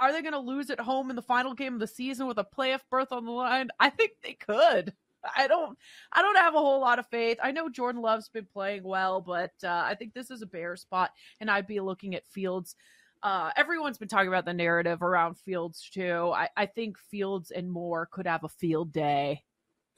[0.00, 2.38] are they going to lose at home in the final game of the season with
[2.38, 3.68] a playoff berth on the line?
[3.80, 4.92] I think they could.
[5.36, 5.76] I don't
[6.12, 7.38] I don't have a whole lot of faith.
[7.42, 10.76] I know Jordan Love's been playing well, but uh, I think this is a bear
[10.76, 12.76] spot and I'd be looking at Fields.
[13.20, 16.30] Uh, everyone's been talking about the narrative around Fields too.
[16.32, 19.42] I, I think Fields and Moore could have a field day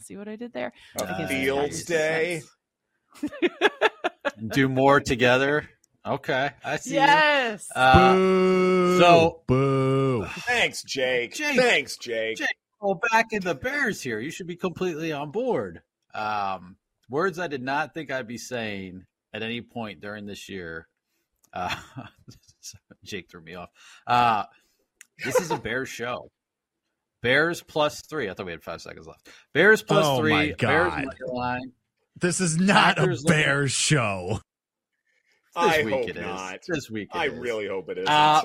[0.01, 0.73] See what I did there?
[0.97, 2.43] A Fields Day.
[4.49, 5.69] Do more together.
[6.07, 6.95] Okay, I see.
[6.95, 7.69] Yes.
[7.75, 10.25] Uh, boo, so boo.
[10.47, 11.35] Thanks, Jake.
[11.35, 11.57] Jake.
[11.59, 12.39] Thanks, Jake.
[12.39, 12.49] Jake.
[12.81, 15.83] Well, back in the Bears here, you should be completely on board.
[16.15, 16.77] Um,
[17.11, 20.89] words I did not think I'd be saying at any point during this year.
[21.53, 21.75] Uh,
[23.05, 23.69] Jake threw me off.
[24.07, 24.45] Uh,
[25.23, 26.31] this is a Bears show.
[27.23, 28.31] Bears plus three.
[28.31, 29.29] I thought we had five seconds left.
[29.53, 30.31] Bears plus oh three.
[30.31, 31.05] My God.
[31.05, 31.73] Bears line.
[32.21, 34.41] This is not Packers a Bears show.
[35.57, 36.61] This I week hope it not.
[36.69, 37.39] This week, I is.
[37.39, 38.09] really hope it is.
[38.09, 38.43] Uh,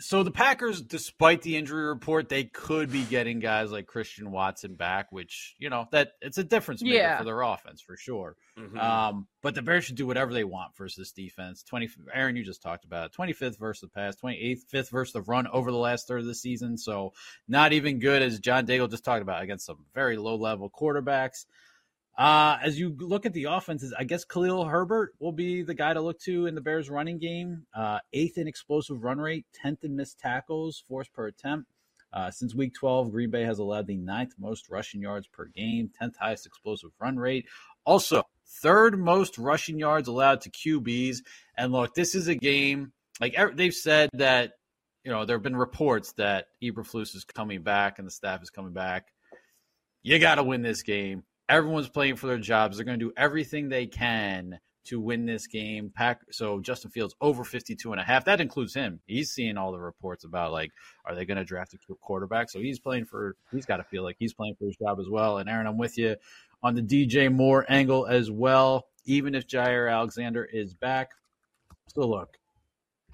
[0.00, 4.74] so the Packers, despite the injury report, they could be getting guys like Christian Watson
[4.74, 7.18] back, which you know that it's a difference maker yeah.
[7.18, 8.36] for their offense for sure.
[8.56, 8.78] Mm-hmm.
[8.78, 11.64] Um, but the Bears should do whatever they want versus this defense.
[11.64, 15.12] Twenty, Erin, you just talked about twenty fifth versus the pass, twenty eighth, fifth versus
[15.12, 16.78] the run over the last third of the season.
[16.78, 17.12] So
[17.48, 21.44] not even good as John Daigle just talked about against some very low level quarterbacks.
[22.18, 25.94] Uh, as you look at the offenses, I guess Khalil Herbert will be the guy
[25.94, 27.64] to look to in the Bears running game.
[27.72, 31.70] Uh, eighth in explosive run rate, 10th in missed tackles, force per attempt.
[32.12, 35.90] Uh, since week 12, Green Bay has allowed the ninth most rushing yards per game,
[36.02, 37.46] 10th highest explosive run rate.
[37.84, 38.24] Also,
[38.62, 41.18] third most rushing yards allowed to QBs.
[41.56, 44.54] And look, this is a game, like they've said that,
[45.04, 48.50] you know, there have been reports that Eberflus is coming back and the staff is
[48.50, 49.06] coming back.
[50.02, 51.22] You got to win this game.
[51.48, 52.76] Everyone's playing for their jobs.
[52.76, 54.58] They're going to do everything they can
[54.88, 55.90] to win this game.
[55.94, 58.24] Pack so Justin Fields over 52 and a half.
[58.24, 59.00] That includes him.
[59.06, 60.72] He's seeing all the reports about like
[61.04, 62.50] are they going to draft a quarterback?
[62.50, 65.08] So he's playing for he's got to feel like he's playing for his job as
[65.08, 65.38] well.
[65.38, 66.16] And Erin, I'm with you
[66.62, 68.86] on the DJ Moore angle as well.
[69.04, 71.10] Even if Jaire Alexander is back,
[71.86, 72.36] still look,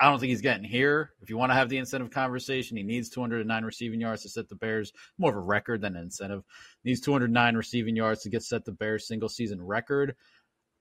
[0.00, 1.12] I don't think he's getting here.
[1.22, 4.48] If you want to have the incentive conversation, he needs 209 receiving yards to set
[4.48, 6.42] the Bears more of a record than an incentive.
[6.82, 10.16] He needs 209 receiving yards to get set the Bears single season record.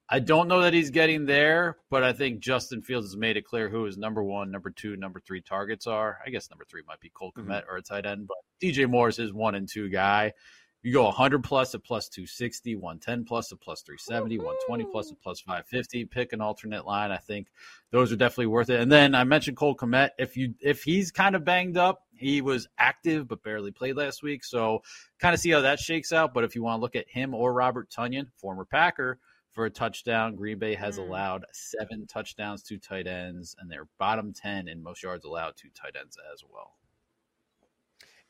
[0.10, 3.46] I don't know that he's getting there, but I think Justin Fields has made it
[3.46, 6.20] clear who his number one, number two, number three targets are.
[6.26, 7.70] I guess number three might be Cole Kmet mm-hmm.
[7.70, 10.34] or a tight end, but DJ Moore is his one and two guy.
[10.84, 15.22] You go 100 plus at plus 260, 110 plus at plus 370, 120 plus at
[15.22, 16.06] plus 550.
[16.06, 17.10] Pick an alternate line.
[17.10, 17.48] I think
[17.92, 18.82] those are definitely worth it.
[18.82, 20.10] And then I mentioned Cole Kmet.
[20.20, 24.22] If you if he's kind of banged up, he was active but barely played last
[24.22, 24.44] week.
[24.44, 24.84] So
[25.20, 26.34] kind of see how that shakes out.
[26.34, 29.20] But if you want to look at him or Robert Tonyan, former Packer,
[29.54, 30.36] for a touchdown.
[30.36, 31.08] Green Bay has mm.
[31.08, 35.70] allowed seven touchdowns to tight ends, and they're bottom 10 in most yards allowed to
[35.70, 36.74] tight ends as well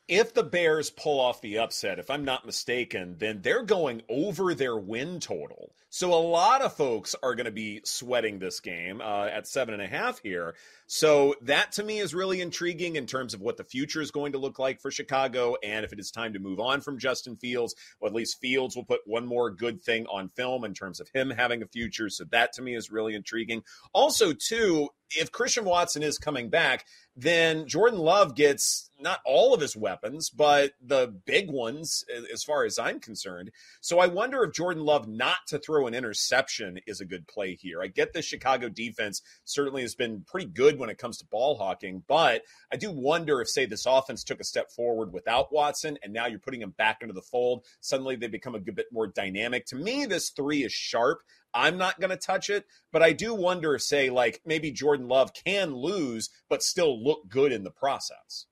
[0.06, 4.54] if the Bears pull off the upset, if I'm not mistaken, then they're going over
[4.54, 5.72] their win total.
[5.88, 9.74] So a lot of folks are going to be sweating this game uh, at seven
[9.74, 10.56] and a half here.
[10.86, 14.32] So that to me is really intriguing in terms of what the future is going
[14.32, 15.56] to look like for Chicago.
[15.62, 18.74] And if it is time to move on from Justin Fields, well, at least Fields
[18.74, 22.10] will put one more good thing on film in terms of him having a future.
[22.10, 23.62] So that to me is really intriguing.
[23.92, 26.84] Also, too, if Christian Watson is coming back,
[27.16, 32.64] then Jordan Love gets not all of his weapons, but the big ones, as far
[32.64, 33.50] as I'm concerned.
[33.80, 37.54] So I wonder if Jordan Love not to throw an interception is a good play
[37.54, 37.82] here.
[37.82, 41.56] I get the Chicago defense certainly has been pretty good when it comes to ball
[41.56, 42.42] hawking, but
[42.72, 46.26] I do wonder if, say, this offense took a step forward without Watson and now
[46.26, 47.64] you're putting him back into the fold.
[47.80, 49.66] Suddenly they become a bit more dynamic.
[49.66, 51.20] To me, this three is sharp.
[51.54, 55.32] I'm not going to touch it, but I do wonder say, like maybe Jordan Love
[55.32, 58.46] can lose, but still look good in the process.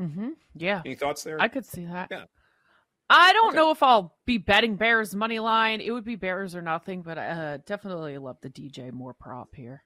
[0.00, 0.30] Mm-hmm.
[0.54, 0.82] Yeah.
[0.84, 1.40] Any thoughts there?
[1.40, 2.08] I could see that.
[2.10, 2.24] Yeah.
[3.10, 3.56] I don't okay.
[3.56, 5.80] know if I'll be betting Bears money line.
[5.80, 9.54] It would be Bears or nothing, but I uh, definitely love the DJ Moore prop
[9.56, 9.82] here.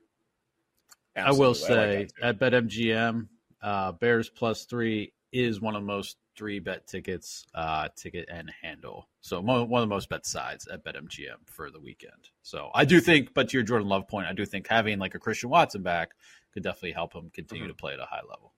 [1.16, 1.44] Absolutely.
[1.44, 3.28] I will say I like at BetMGM,
[3.62, 8.50] uh, Bears plus three is one of the most three bet tickets, uh, ticket and
[8.62, 9.08] handle.
[9.20, 12.30] So one of the most bet sides at BetMGM for the weekend.
[12.42, 15.14] So I do think, but to your Jordan Love point, I do think having like
[15.14, 16.12] a Christian Watson back
[16.52, 17.70] could definitely help him continue mm-hmm.
[17.70, 18.52] to play at a high level.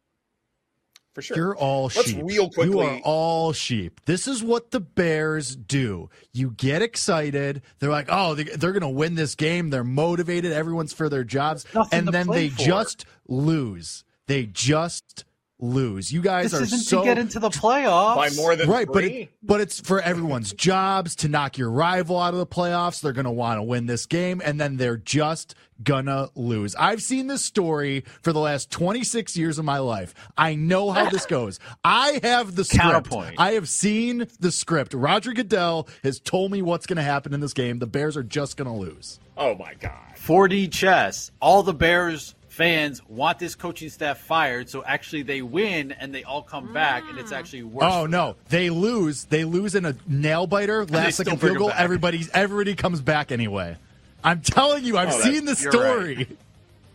[1.14, 1.36] For sure.
[1.36, 2.20] You're all Let's sheep.
[2.22, 2.72] Real quickly.
[2.72, 4.02] You are all sheep.
[4.04, 6.10] This is what the Bears do.
[6.34, 7.62] You get excited.
[7.78, 9.70] They're like, oh, they're going to win this game.
[9.70, 10.52] They're motivated.
[10.52, 11.64] Everyone's for their jobs.
[11.90, 12.58] And then they for.
[12.58, 14.04] just lose.
[14.26, 15.24] They just
[15.58, 16.12] lose.
[16.12, 18.86] You guys this are isn't so to get into the playoffs by more than right,
[18.86, 18.92] three.
[18.92, 23.00] but it, but it's for everyone's jobs to knock your rival out of the playoffs.
[23.00, 26.74] They're going to want to win this game, and then they're just gonna lose.
[26.74, 30.14] I've seen this story for the last 26 years of my life.
[30.36, 31.58] I know how this goes.
[31.84, 32.82] I have the script.
[32.82, 33.34] Counterpoint.
[33.38, 34.94] I have seen the script.
[34.94, 37.78] Roger Goodell has told me what's going to happen in this game.
[37.78, 39.20] The Bears are just going to lose.
[39.36, 39.92] Oh my god.
[40.16, 41.30] 4D chess.
[41.40, 46.24] All the Bears fans want this coaching staff fired, so actually they win and they
[46.24, 47.36] all come back, and it's mm.
[47.36, 47.84] actually worse.
[47.86, 49.24] Oh no, they lose.
[49.24, 51.70] They lose in a nail biter, last second field goal.
[51.74, 53.76] Everybody's everybody comes back anyway.
[54.24, 56.16] I'm telling you, I've oh, seen the story.
[56.16, 56.38] Right.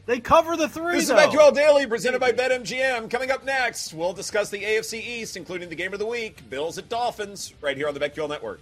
[0.07, 0.97] They cover the three.
[0.97, 1.17] This though.
[1.17, 3.09] is BetQL Daily, presented by BetMGM.
[3.09, 6.79] Coming up next, we'll discuss the AFC East, including the game of the week, Bills
[6.79, 8.61] at Dolphins, right here on the BetQL Network.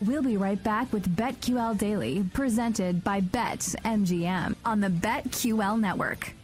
[0.00, 6.34] We'll be right back with BetQL Daily, presented by BetMGM on the BetQL Network.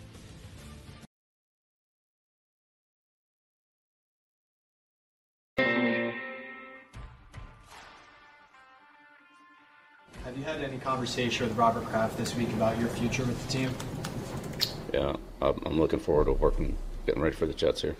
[10.25, 13.53] Have you had any conversation with Robert Kraft this week about your future with the
[13.53, 13.71] team?
[14.93, 16.77] Yeah, I'm looking forward to working,
[17.07, 17.95] getting ready for the Jets here.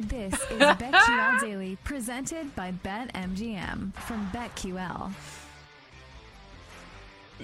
[0.00, 5.12] This is BetQL Daily, presented by BetMGM from BetQL.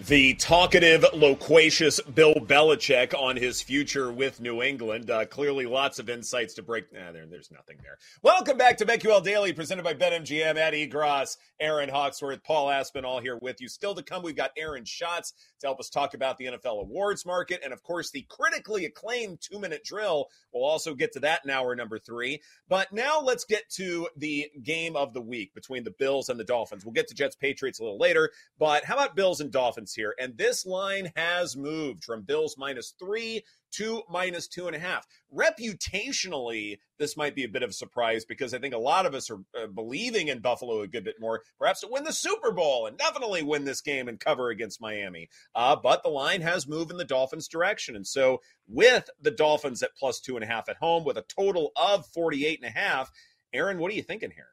[0.07, 5.11] The talkative, loquacious Bill Belichick on his future with New England.
[5.11, 6.93] Uh, clearly, lots of insights to break.
[6.93, 7.99] Nah, there, there's nothing there.
[8.23, 10.57] Welcome back to BetQL Daily, presented by BetMGM.
[10.57, 13.69] Ed Egros, Erin Hawksworth, Paul Aspen, all here with you.
[13.69, 17.27] Still to come, we've got Aaron Schatz to help us talk about the NFL awards
[17.27, 20.29] market, and of course, the critically acclaimed two-minute drill.
[20.53, 22.41] We'll also get to that in hour number three.
[22.69, 26.45] But now let's get to the game of the week between the Bills and the
[26.45, 26.85] Dolphins.
[26.85, 29.88] We'll get to Jets Patriots a little later, but how about Bills and Dolphins?
[29.95, 30.15] Here.
[30.19, 35.07] And this line has moved from Bills minus three to minus two and a half.
[35.35, 39.15] Reputationally, this might be a bit of a surprise because I think a lot of
[39.15, 42.51] us are uh, believing in Buffalo a good bit more, perhaps to win the Super
[42.53, 45.29] Bowl and definitely win this game and cover against Miami.
[45.55, 47.97] Uh, but the line has moved in the Dolphins' direction.
[47.97, 51.25] And so, with the Dolphins at plus two and a half at home, with a
[51.29, 53.11] total of 48 and a half,
[53.53, 54.49] Erin, what are you thinking here?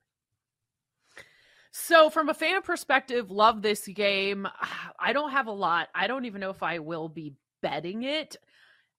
[1.78, 4.48] So, from a fan perspective, love this game.
[5.00, 5.90] I don't have a lot.
[5.94, 8.38] I don't even know if I will be betting it.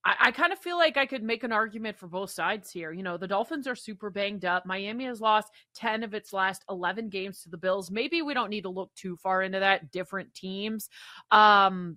[0.04, 2.92] I, I kind of feel like I could make an argument for both sides here.
[2.92, 4.66] You know, the Dolphins are super banged up.
[4.66, 7.90] Miami has lost 10 of its last 11 games to the Bills.
[7.90, 9.90] Maybe we don't need to look too far into that.
[9.90, 10.90] Different teams.
[11.30, 11.96] Um,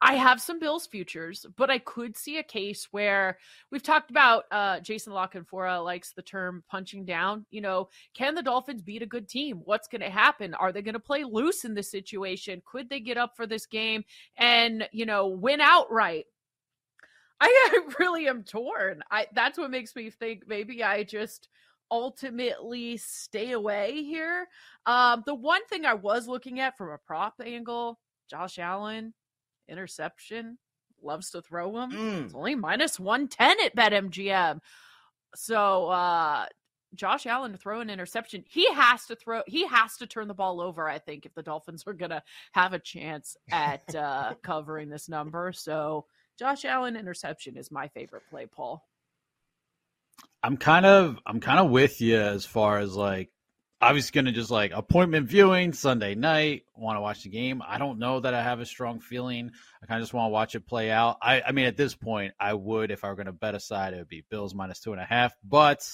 [0.00, 3.38] I have some Bills futures, but I could see a case where
[3.72, 7.46] we've talked about uh, Jason La Canfora likes the term punching down.
[7.50, 9.60] You know, can the Dolphins beat a good team?
[9.64, 10.54] What's going to happen?
[10.54, 12.62] Are they going to play loose in this situation?
[12.64, 14.04] Could they get up for this game
[14.36, 16.26] and, you know, win outright?
[17.40, 19.02] I really am torn.
[19.10, 21.48] I that's what makes me think maybe I just
[21.90, 24.46] ultimately stay away here.
[24.86, 29.14] Um, the one thing I was looking at from a prop angle, Josh Allen,
[29.68, 30.58] interception.
[31.02, 31.92] Loves to throw them.
[31.92, 32.24] Mm.
[32.24, 34.60] It's only minus 110 at BetMGM.
[35.34, 36.46] So uh
[36.94, 38.44] Josh Allen to throw an interception.
[38.48, 41.42] He has to throw he has to turn the ball over, I think, if the
[41.42, 45.52] Dolphins are gonna have a chance at uh covering this number.
[45.52, 46.06] So
[46.38, 48.84] Josh Allen interception is my favorite play, Paul.
[50.42, 53.30] I'm kind of I'm kind of with you as far as like
[53.80, 56.64] obviously going to just like appointment viewing Sunday night.
[56.74, 57.62] Want to watch the game?
[57.66, 59.50] I don't know that I have a strong feeling.
[59.82, 61.18] I kind of just want to watch it play out.
[61.22, 63.94] I, I mean, at this point, I would if I were going to bet aside,
[63.94, 65.32] it would be Bills minus two and a half.
[65.44, 65.88] But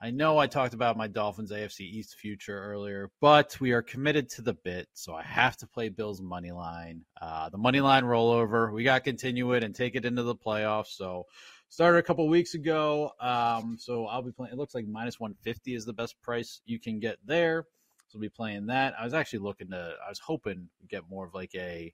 [0.00, 4.28] I know I talked about my Dolphins AFC East future earlier, but we are committed
[4.30, 7.02] to the bit, so I have to play Bills money line.
[7.20, 8.72] Uh, the money line rollover.
[8.72, 10.88] We got to continue it and take it into the playoffs.
[10.88, 11.24] So
[11.68, 13.10] started a couple weeks ago.
[13.20, 14.52] Um, so I'll be playing.
[14.52, 17.66] It looks like minus 150 is the best price you can get there.
[18.08, 18.94] So I'll be playing that.
[18.98, 19.94] I was actually looking to.
[20.04, 21.92] I was hoping to get more of like a.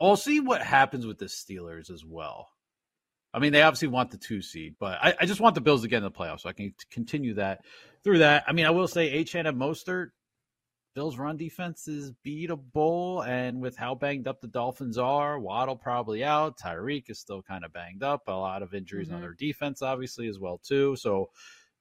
[0.00, 2.48] I'll see what happens with the Steelers as well.
[3.34, 5.82] I mean, they obviously want the two seed, but I, I just want the Bills
[5.82, 7.60] to get in the playoffs so I can continue that
[8.02, 8.44] through that.
[8.46, 10.10] I mean, I will say Achane and Mostert
[10.98, 16.24] Bills' run defense is beatable, and with how banged up the Dolphins are, Waddle probably
[16.24, 16.58] out.
[16.58, 18.22] Tyreek is still kind of banged up.
[18.26, 19.14] A lot of injuries mm-hmm.
[19.14, 20.96] on their defense, obviously, as well too.
[20.96, 21.30] So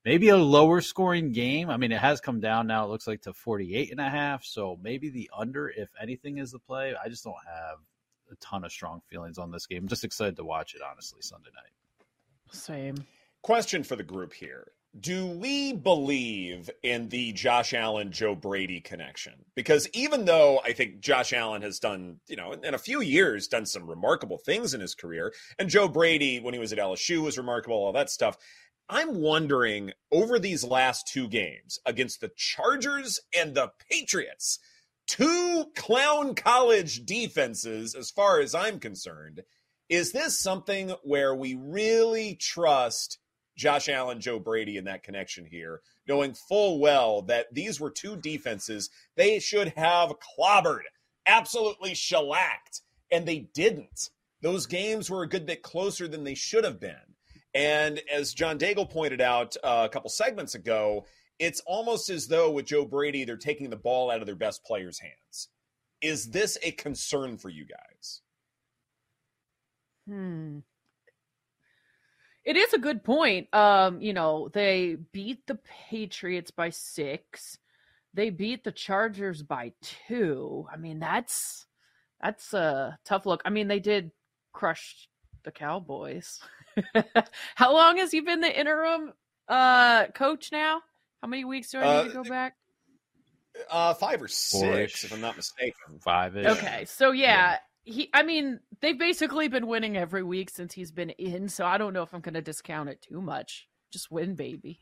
[0.05, 1.71] maybe a lower scoring game.
[1.71, 2.85] I mean, it has come down now.
[2.85, 4.45] It looks like to 48 and a half.
[4.45, 6.93] So maybe the under, if anything, is the play.
[7.03, 7.79] I just don't have
[8.31, 9.79] a ton of strong feelings on this game.
[9.81, 12.53] I'm just excited to watch it, honestly, Sunday night.
[12.55, 13.03] Same.
[13.41, 19.33] Question for the group here do we believe in the Josh Allen Joe Brady connection?
[19.55, 23.47] Because even though I think Josh Allen has done, you know, in a few years
[23.47, 27.21] done some remarkable things in his career, and Joe Brady when he was at LSU
[27.21, 28.37] was remarkable, all that stuff.
[28.89, 34.59] I'm wondering over these last two games against the Chargers and the Patriots,
[35.07, 39.43] two clown college defenses, as far as I'm concerned,
[39.89, 43.19] is this something where we really trust?
[43.57, 48.15] Josh Allen, Joe Brady in that connection here, knowing full well that these were two
[48.15, 50.83] defenses they should have clobbered,
[51.25, 52.81] absolutely shellacked,
[53.11, 54.11] and they didn't.
[54.41, 56.95] Those games were a good bit closer than they should have been.
[57.55, 61.05] And as John Daigle pointed out uh, a couple segments ago,
[61.39, 64.63] it's almost as though with Joe Brady, they're taking the ball out of their best
[64.63, 65.49] players' hands.
[65.99, 68.21] Is this a concern for you guys?
[70.07, 70.59] Hmm
[72.47, 73.53] it is a good point.
[73.53, 77.57] Um, you know, they beat the Patriots by six.
[78.13, 80.65] They beat the Chargers by two.
[80.71, 81.65] I mean, that's
[82.21, 83.41] that's a tough look.
[83.43, 84.11] I mean, they did
[84.53, 85.09] crush
[85.43, 86.39] the Cowboys.
[87.55, 89.11] How long has he been the interim
[89.49, 90.81] uh coach now?
[91.21, 92.55] How many weeks do I need uh, to go back?
[93.69, 95.03] Uh, five or six, Four-ish.
[95.03, 95.99] if I'm not mistaken.
[95.99, 96.37] Five.
[96.37, 100.91] Okay, so yeah, yeah, he I mean, they've basically been winning every week since he's
[100.91, 103.67] been in, so I don't know if I'm gonna discount it too much.
[103.91, 104.79] Just win, baby.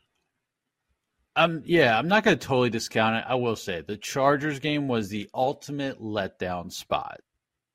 [1.36, 3.24] Um yeah, I'm not gonna totally discount it.
[3.28, 7.20] I will say the Chargers game was the ultimate letdown spot.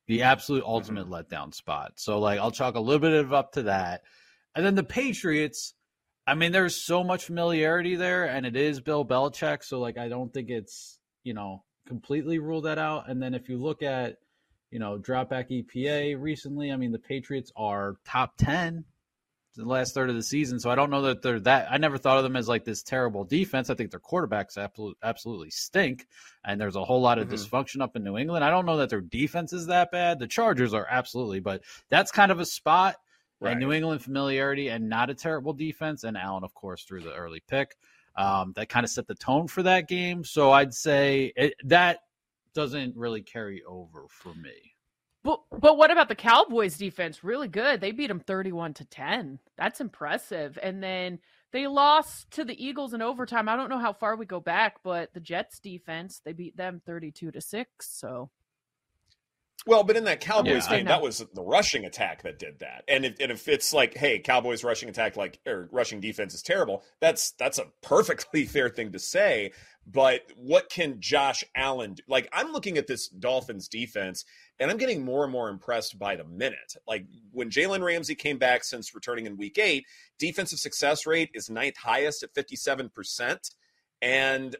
[0.07, 1.33] The absolute ultimate mm-hmm.
[1.33, 1.93] letdown spot.
[1.95, 4.01] So like I'll chalk a little bit of up to that.
[4.53, 5.73] And then the Patriots,
[6.27, 10.09] I mean, there's so much familiarity there, and it is Bill Belichick, so like I
[10.09, 13.09] don't think it's, you know, completely rule that out.
[13.09, 14.17] And then if you look at
[14.71, 16.71] you know, drop back EPA recently.
[16.71, 18.85] I mean, the Patriots are top 10
[19.55, 20.59] the last third of the season.
[20.59, 21.67] So I don't know that they're that.
[21.69, 23.69] I never thought of them as like this terrible defense.
[23.69, 26.07] I think their quarterbacks absolutely, absolutely stink.
[26.45, 27.35] And there's a whole lot of mm-hmm.
[27.35, 28.43] dysfunction up in New England.
[28.43, 30.19] I don't know that their defense is that bad.
[30.19, 32.95] The Chargers are absolutely, but that's kind of a spot.
[33.39, 33.51] Right.
[33.51, 36.03] And New England familiarity and not a terrible defense.
[36.03, 37.75] And Allen, of course, through the early pick.
[38.15, 40.25] Um, that kind of set the tone for that game.
[40.25, 41.99] So I'd say it, that
[42.53, 44.75] doesn't really carry over for me.
[45.23, 47.23] But but what about the Cowboys defense?
[47.23, 47.79] Really good.
[47.79, 49.39] They beat them 31 to 10.
[49.57, 50.57] That's impressive.
[50.61, 51.19] And then
[51.51, 53.47] they lost to the Eagles in overtime.
[53.47, 56.81] I don't know how far we go back, but the Jets defense, they beat them
[56.85, 58.31] 32 to 6, so
[59.67, 62.83] well, but in that Cowboys yeah, game, that was the rushing attack that did that.
[62.87, 66.41] And if, and if it's like, hey, Cowboys rushing attack like or rushing defense is
[66.41, 69.51] terrible, that's that's a perfectly fair thing to say.
[69.85, 72.03] But what can Josh Allen do?
[72.07, 74.25] Like, I'm looking at this Dolphins defense,
[74.59, 76.75] and I'm getting more and more impressed by the minute.
[76.87, 79.85] Like when Jalen Ramsey came back since returning in Week Eight,
[80.17, 83.51] defensive success rate is ninth highest at 57 percent,
[84.01, 84.55] and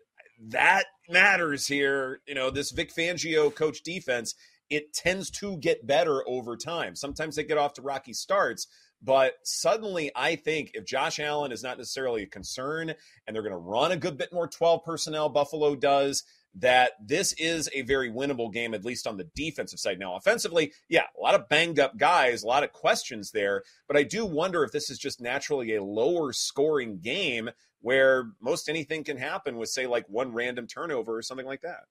[0.49, 2.22] that matters here.
[2.28, 4.36] You know, this Vic Fangio coach defense
[4.72, 6.95] it tends to get better over time.
[6.95, 8.67] Sometimes they get off to rocky starts,
[9.01, 12.93] but suddenly I think if Josh Allen is not necessarily a concern
[13.28, 16.24] and they're going to run a good bit more 12 personnel, Buffalo does,
[16.55, 19.99] that this is a very winnable game, at least on the defensive side.
[19.99, 23.97] Now, offensively, yeah, a lot of banged up guys, a lot of questions there, but
[23.97, 27.49] I do wonder if this is just naturally a lower scoring game
[27.82, 31.84] where most anything can happen with, say, like one random turnover or something like that.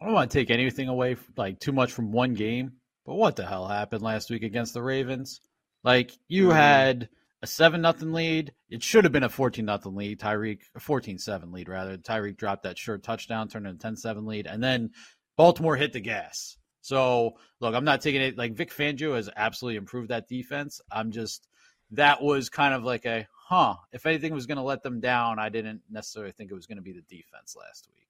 [0.00, 2.72] I don't want to take anything away like too much from one game,
[3.04, 5.40] but what the hell happened last week against the Ravens?
[5.82, 6.56] Like you mm-hmm.
[6.56, 7.08] had
[7.42, 8.52] a seven nothing lead.
[8.68, 10.20] It should have been a fourteen nothing lead.
[10.20, 11.96] Tyreek, 14-7 lead rather.
[11.96, 14.90] Tyreek dropped that short touchdown, turned into 10-7 lead, and then
[15.36, 16.56] Baltimore hit the gas.
[16.82, 20.80] So look, I'm not taking it like Vic Fangio has absolutely improved that defense.
[20.90, 21.48] I'm just
[21.92, 23.76] that was kind of like a huh.
[23.92, 26.76] If anything was going to let them down, I didn't necessarily think it was going
[26.76, 28.08] to be the defense last week.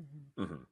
[0.00, 0.42] Mm-hmm.
[0.42, 0.62] mm-hmm.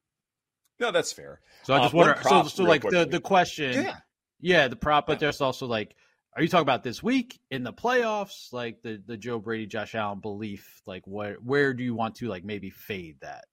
[0.79, 1.41] No, that's fair.
[1.63, 2.19] So I just uh, wonder.
[2.23, 2.99] So, so like quickly.
[2.99, 3.97] the the question, yeah,
[4.39, 5.19] yeah, the prop, but yeah.
[5.19, 5.95] there's also like,
[6.35, 8.53] are you talking about this week in the playoffs?
[8.53, 10.81] Like the the Joe Brady, Josh Allen belief.
[10.85, 13.45] Like where where do you want to like maybe fade that?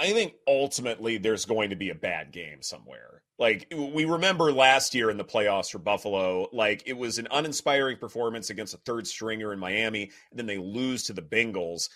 [0.00, 3.22] I think ultimately there's going to be a bad game somewhere.
[3.38, 7.98] Like we remember last year in the playoffs for Buffalo, like it was an uninspiring
[7.98, 11.90] performance against a third stringer in Miami, and then they lose to the Bengals.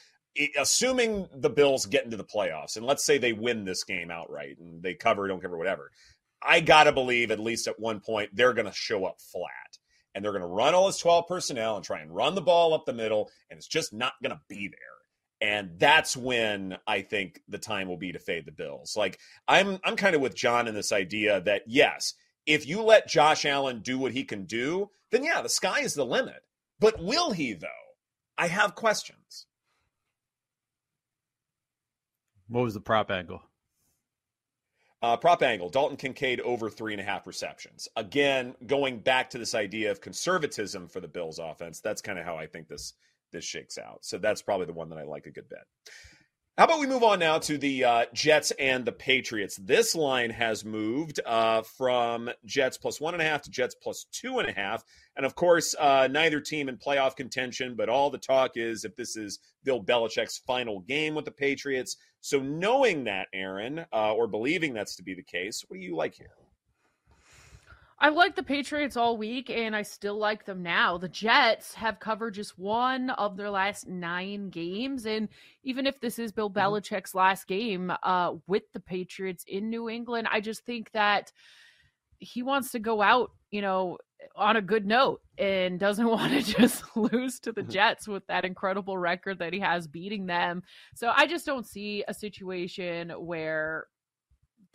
[0.59, 4.59] Assuming the Bills get into the playoffs, and let's say they win this game outright
[4.59, 5.91] and they cover, don't cover, whatever.
[6.43, 9.79] I gotta believe at least at one point they're gonna show up flat
[10.15, 12.85] and they're gonna run all his 12 personnel and try and run the ball up
[12.85, 14.79] the middle, and it's just not gonna be there
[15.45, 18.95] and that's when I think the time will be to fade the Bills.
[18.97, 22.15] Like I'm I'm kind of with John in this idea that yes,
[22.47, 25.95] if you let Josh Allen do what he can do, then yeah, the sky is
[25.95, 26.43] the limit.
[26.81, 27.69] But will he though?
[28.39, 29.47] I have questions.
[32.49, 33.43] What was the prop angle?
[35.03, 37.89] Uh, prop angle Dalton Kincaid over three and a half receptions.
[37.97, 42.25] Again, going back to this idea of conservatism for the Bills offense, that's kind of
[42.25, 42.95] how I think this
[43.33, 43.99] this shakes out.
[44.03, 45.67] So that's probably the one that I like a good bet.
[46.57, 49.57] How about we move on now to the uh, Jets and the Patriots?
[49.57, 54.07] This line has moved uh, from Jets plus one and a half to Jets plus
[54.13, 54.85] two and a half.
[55.17, 58.95] And of course, uh, neither team in playoff contention, but all the talk is if
[58.95, 61.97] this is Bill Belichick's final game with the Patriots.
[62.21, 65.97] So knowing that, Erin, uh, or believing that's to be the case, what do you
[65.97, 66.31] like here?
[68.05, 70.99] I like the Patriots all week, and I still like them now.
[70.99, 75.27] The Jets have covered just one of their last nine games, and
[75.63, 76.59] even if this is Bill mm-hmm.
[76.59, 81.33] Belichick's last game uh, with the Patriots in New England, I just think that
[82.19, 83.97] he wants to go out, you know,
[84.37, 87.71] on a good note and doesn't want to just lose to the mm-hmm.
[87.71, 90.63] Jets with that incredible record that he has beating them.
[90.95, 93.87] So I just don't see a situation where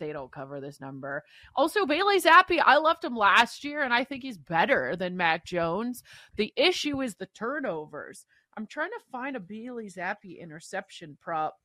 [0.00, 1.22] they don't cover this number.
[1.54, 5.46] Also, Bailey Zappe, I left him last year, and I think he's better than Mac
[5.46, 6.02] Jones.
[6.36, 8.26] The issue is the turnovers.
[8.56, 11.56] I'm trying to find a Bailey Zappe interception prop.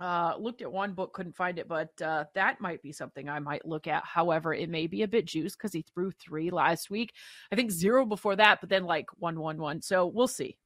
[0.00, 3.38] Uh, looked at one book, couldn't find it, but uh, that might be something I
[3.38, 4.04] might look at.
[4.04, 7.12] However, it may be a bit juice because he threw three last week.
[7.50, 9.82] I think zero before that, but then like one, one, one.
[9.82, 10.56] So we'll see.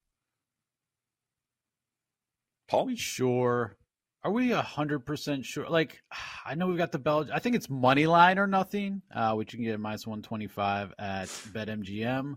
[2.68, 3.76] Paul, sure
[4.28, 5.70] are we hundred percent sure?
[5.70, 6.02] Like,
[6.44, 7.26] I know we've got the Bell.
[7.32, 10.20] I think it's money line or nothing, uh, which you can get at minus one
[10.20, 12.34] twenty five at BetMGM.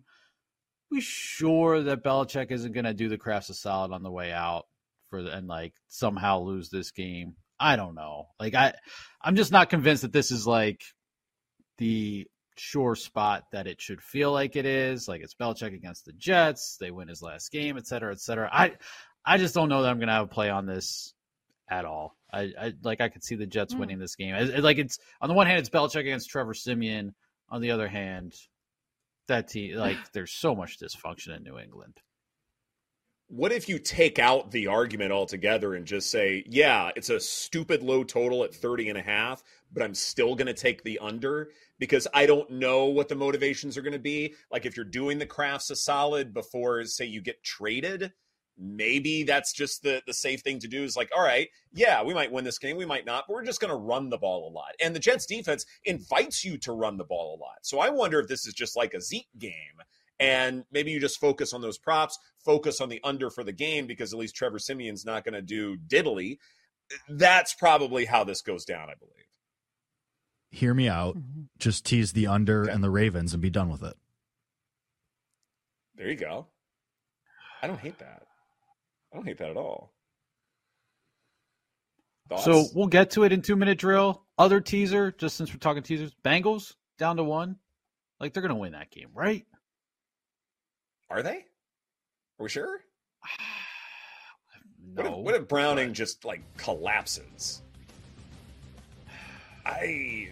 [0.89, 4.31] We sure that Belichick isn't going to do the Krafts a solid on the way
[4.31, 4.67] out
[5.09, 7.35] for the, and like somehow lose this game.
[7.59, 8.29] I don't know.
[8.39, 8.73] Like I,
[9.21, 10.81] I'm just not convinced that this is like
[11.77, 12.25] the
[12.57, 15.09] sure spot that it should feel like it is.
[15.09, 16.77] Like it's Belichick against the Jets.
[16.79, 18.49] They win his last game, et cetera, et cetera.
[18.49, 18.75] I,
[19.25, 21.13] I just don't know that I'm going to have a play on this
[21.71, 22.17] at all.
[22.31, 23.79] I, I like I could see the Jets mm.
[23.79, 24.35] winning this game.
[24.35, 27.15] It, it, like it's on the one hand, it's Belichick against Trevor Siemian.
[27.49, 28.35] On the other hand,
[29.27, 31.97] that team like there's so much dysfunction in New England.
[33.27, 37.81] What if you take out the argument altogether and just say, yeah, it's a stupid
[37.81, 39.41] low total at 30 and a half,
[39.71, 41.47] but I'm still going to take the under
[41.79, 44.33] because I don't know what the motivations are going to be.
[44.51, 48.11] Like if you're doing the Krafts a solid before, say, you get traded,
[48.61, 52.13] maybe that's just the the safe thing to do is like all right yeah we
[52.13, 54.47] might win this game we might not but we're just going to run the ball
[54.47, 54.75] a lot.
[54.81, 57.57] And the jets defense invites you to run the ball a lot.
[57.63, 59.81] So i wonder if this is just like a zeke game
[60.19, 63.87] and maybe you just focus on those props focus on the under for the game
[63.87, 66.37] because at least trevor siemian's not going to do diddly.
[67.09, 69.15] That's probably how this goes down i believe.
[70.51, 71.17] Hear me out.
[71.17, 71.43] Mm-hmm.
[71.57, 72.71] just tease the under okay.
[72.71, 73.95] and the ravens and be done with it.
[75.95, 76.47] There you go.
[77.61, 78.20] I don't hate that
[79.11, 79.93] I don't hate that at all.
[82.29, 82.45] Thoughts?
[82.45, 84.23] So we'll get to it in two minute drill.
[84.37, 87.57] Other teaser, just since we're talking teasers, Bengals down to one.
[88.19, 89.45] Like they're gonna win that game, right?
[91.09, 91.45] Are they?
[92.39, 92.81] Are we sure?
[94.95, 95.03] no.
[95.03, 95.95] What if, what if Browning but...
[95.95, 97.61] just like collapses?
[99.65, 100.29] I.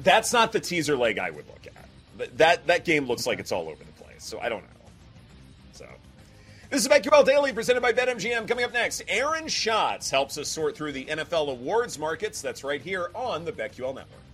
[0.00, 2.36] That's not the teaser leg I would look at.
[2.38, 4.24] That that game looks like it's all over the place.
[4.24, 4.75] So I don't know.
[6.76, 8.46] This is BetQL Daily presented by BetMGM.
[8.46, 12.42] Coming up next, Aaron Schatz helps us sort through the NFL awards markets.
[12.42, 14.25] That's right here on the BetQL Network.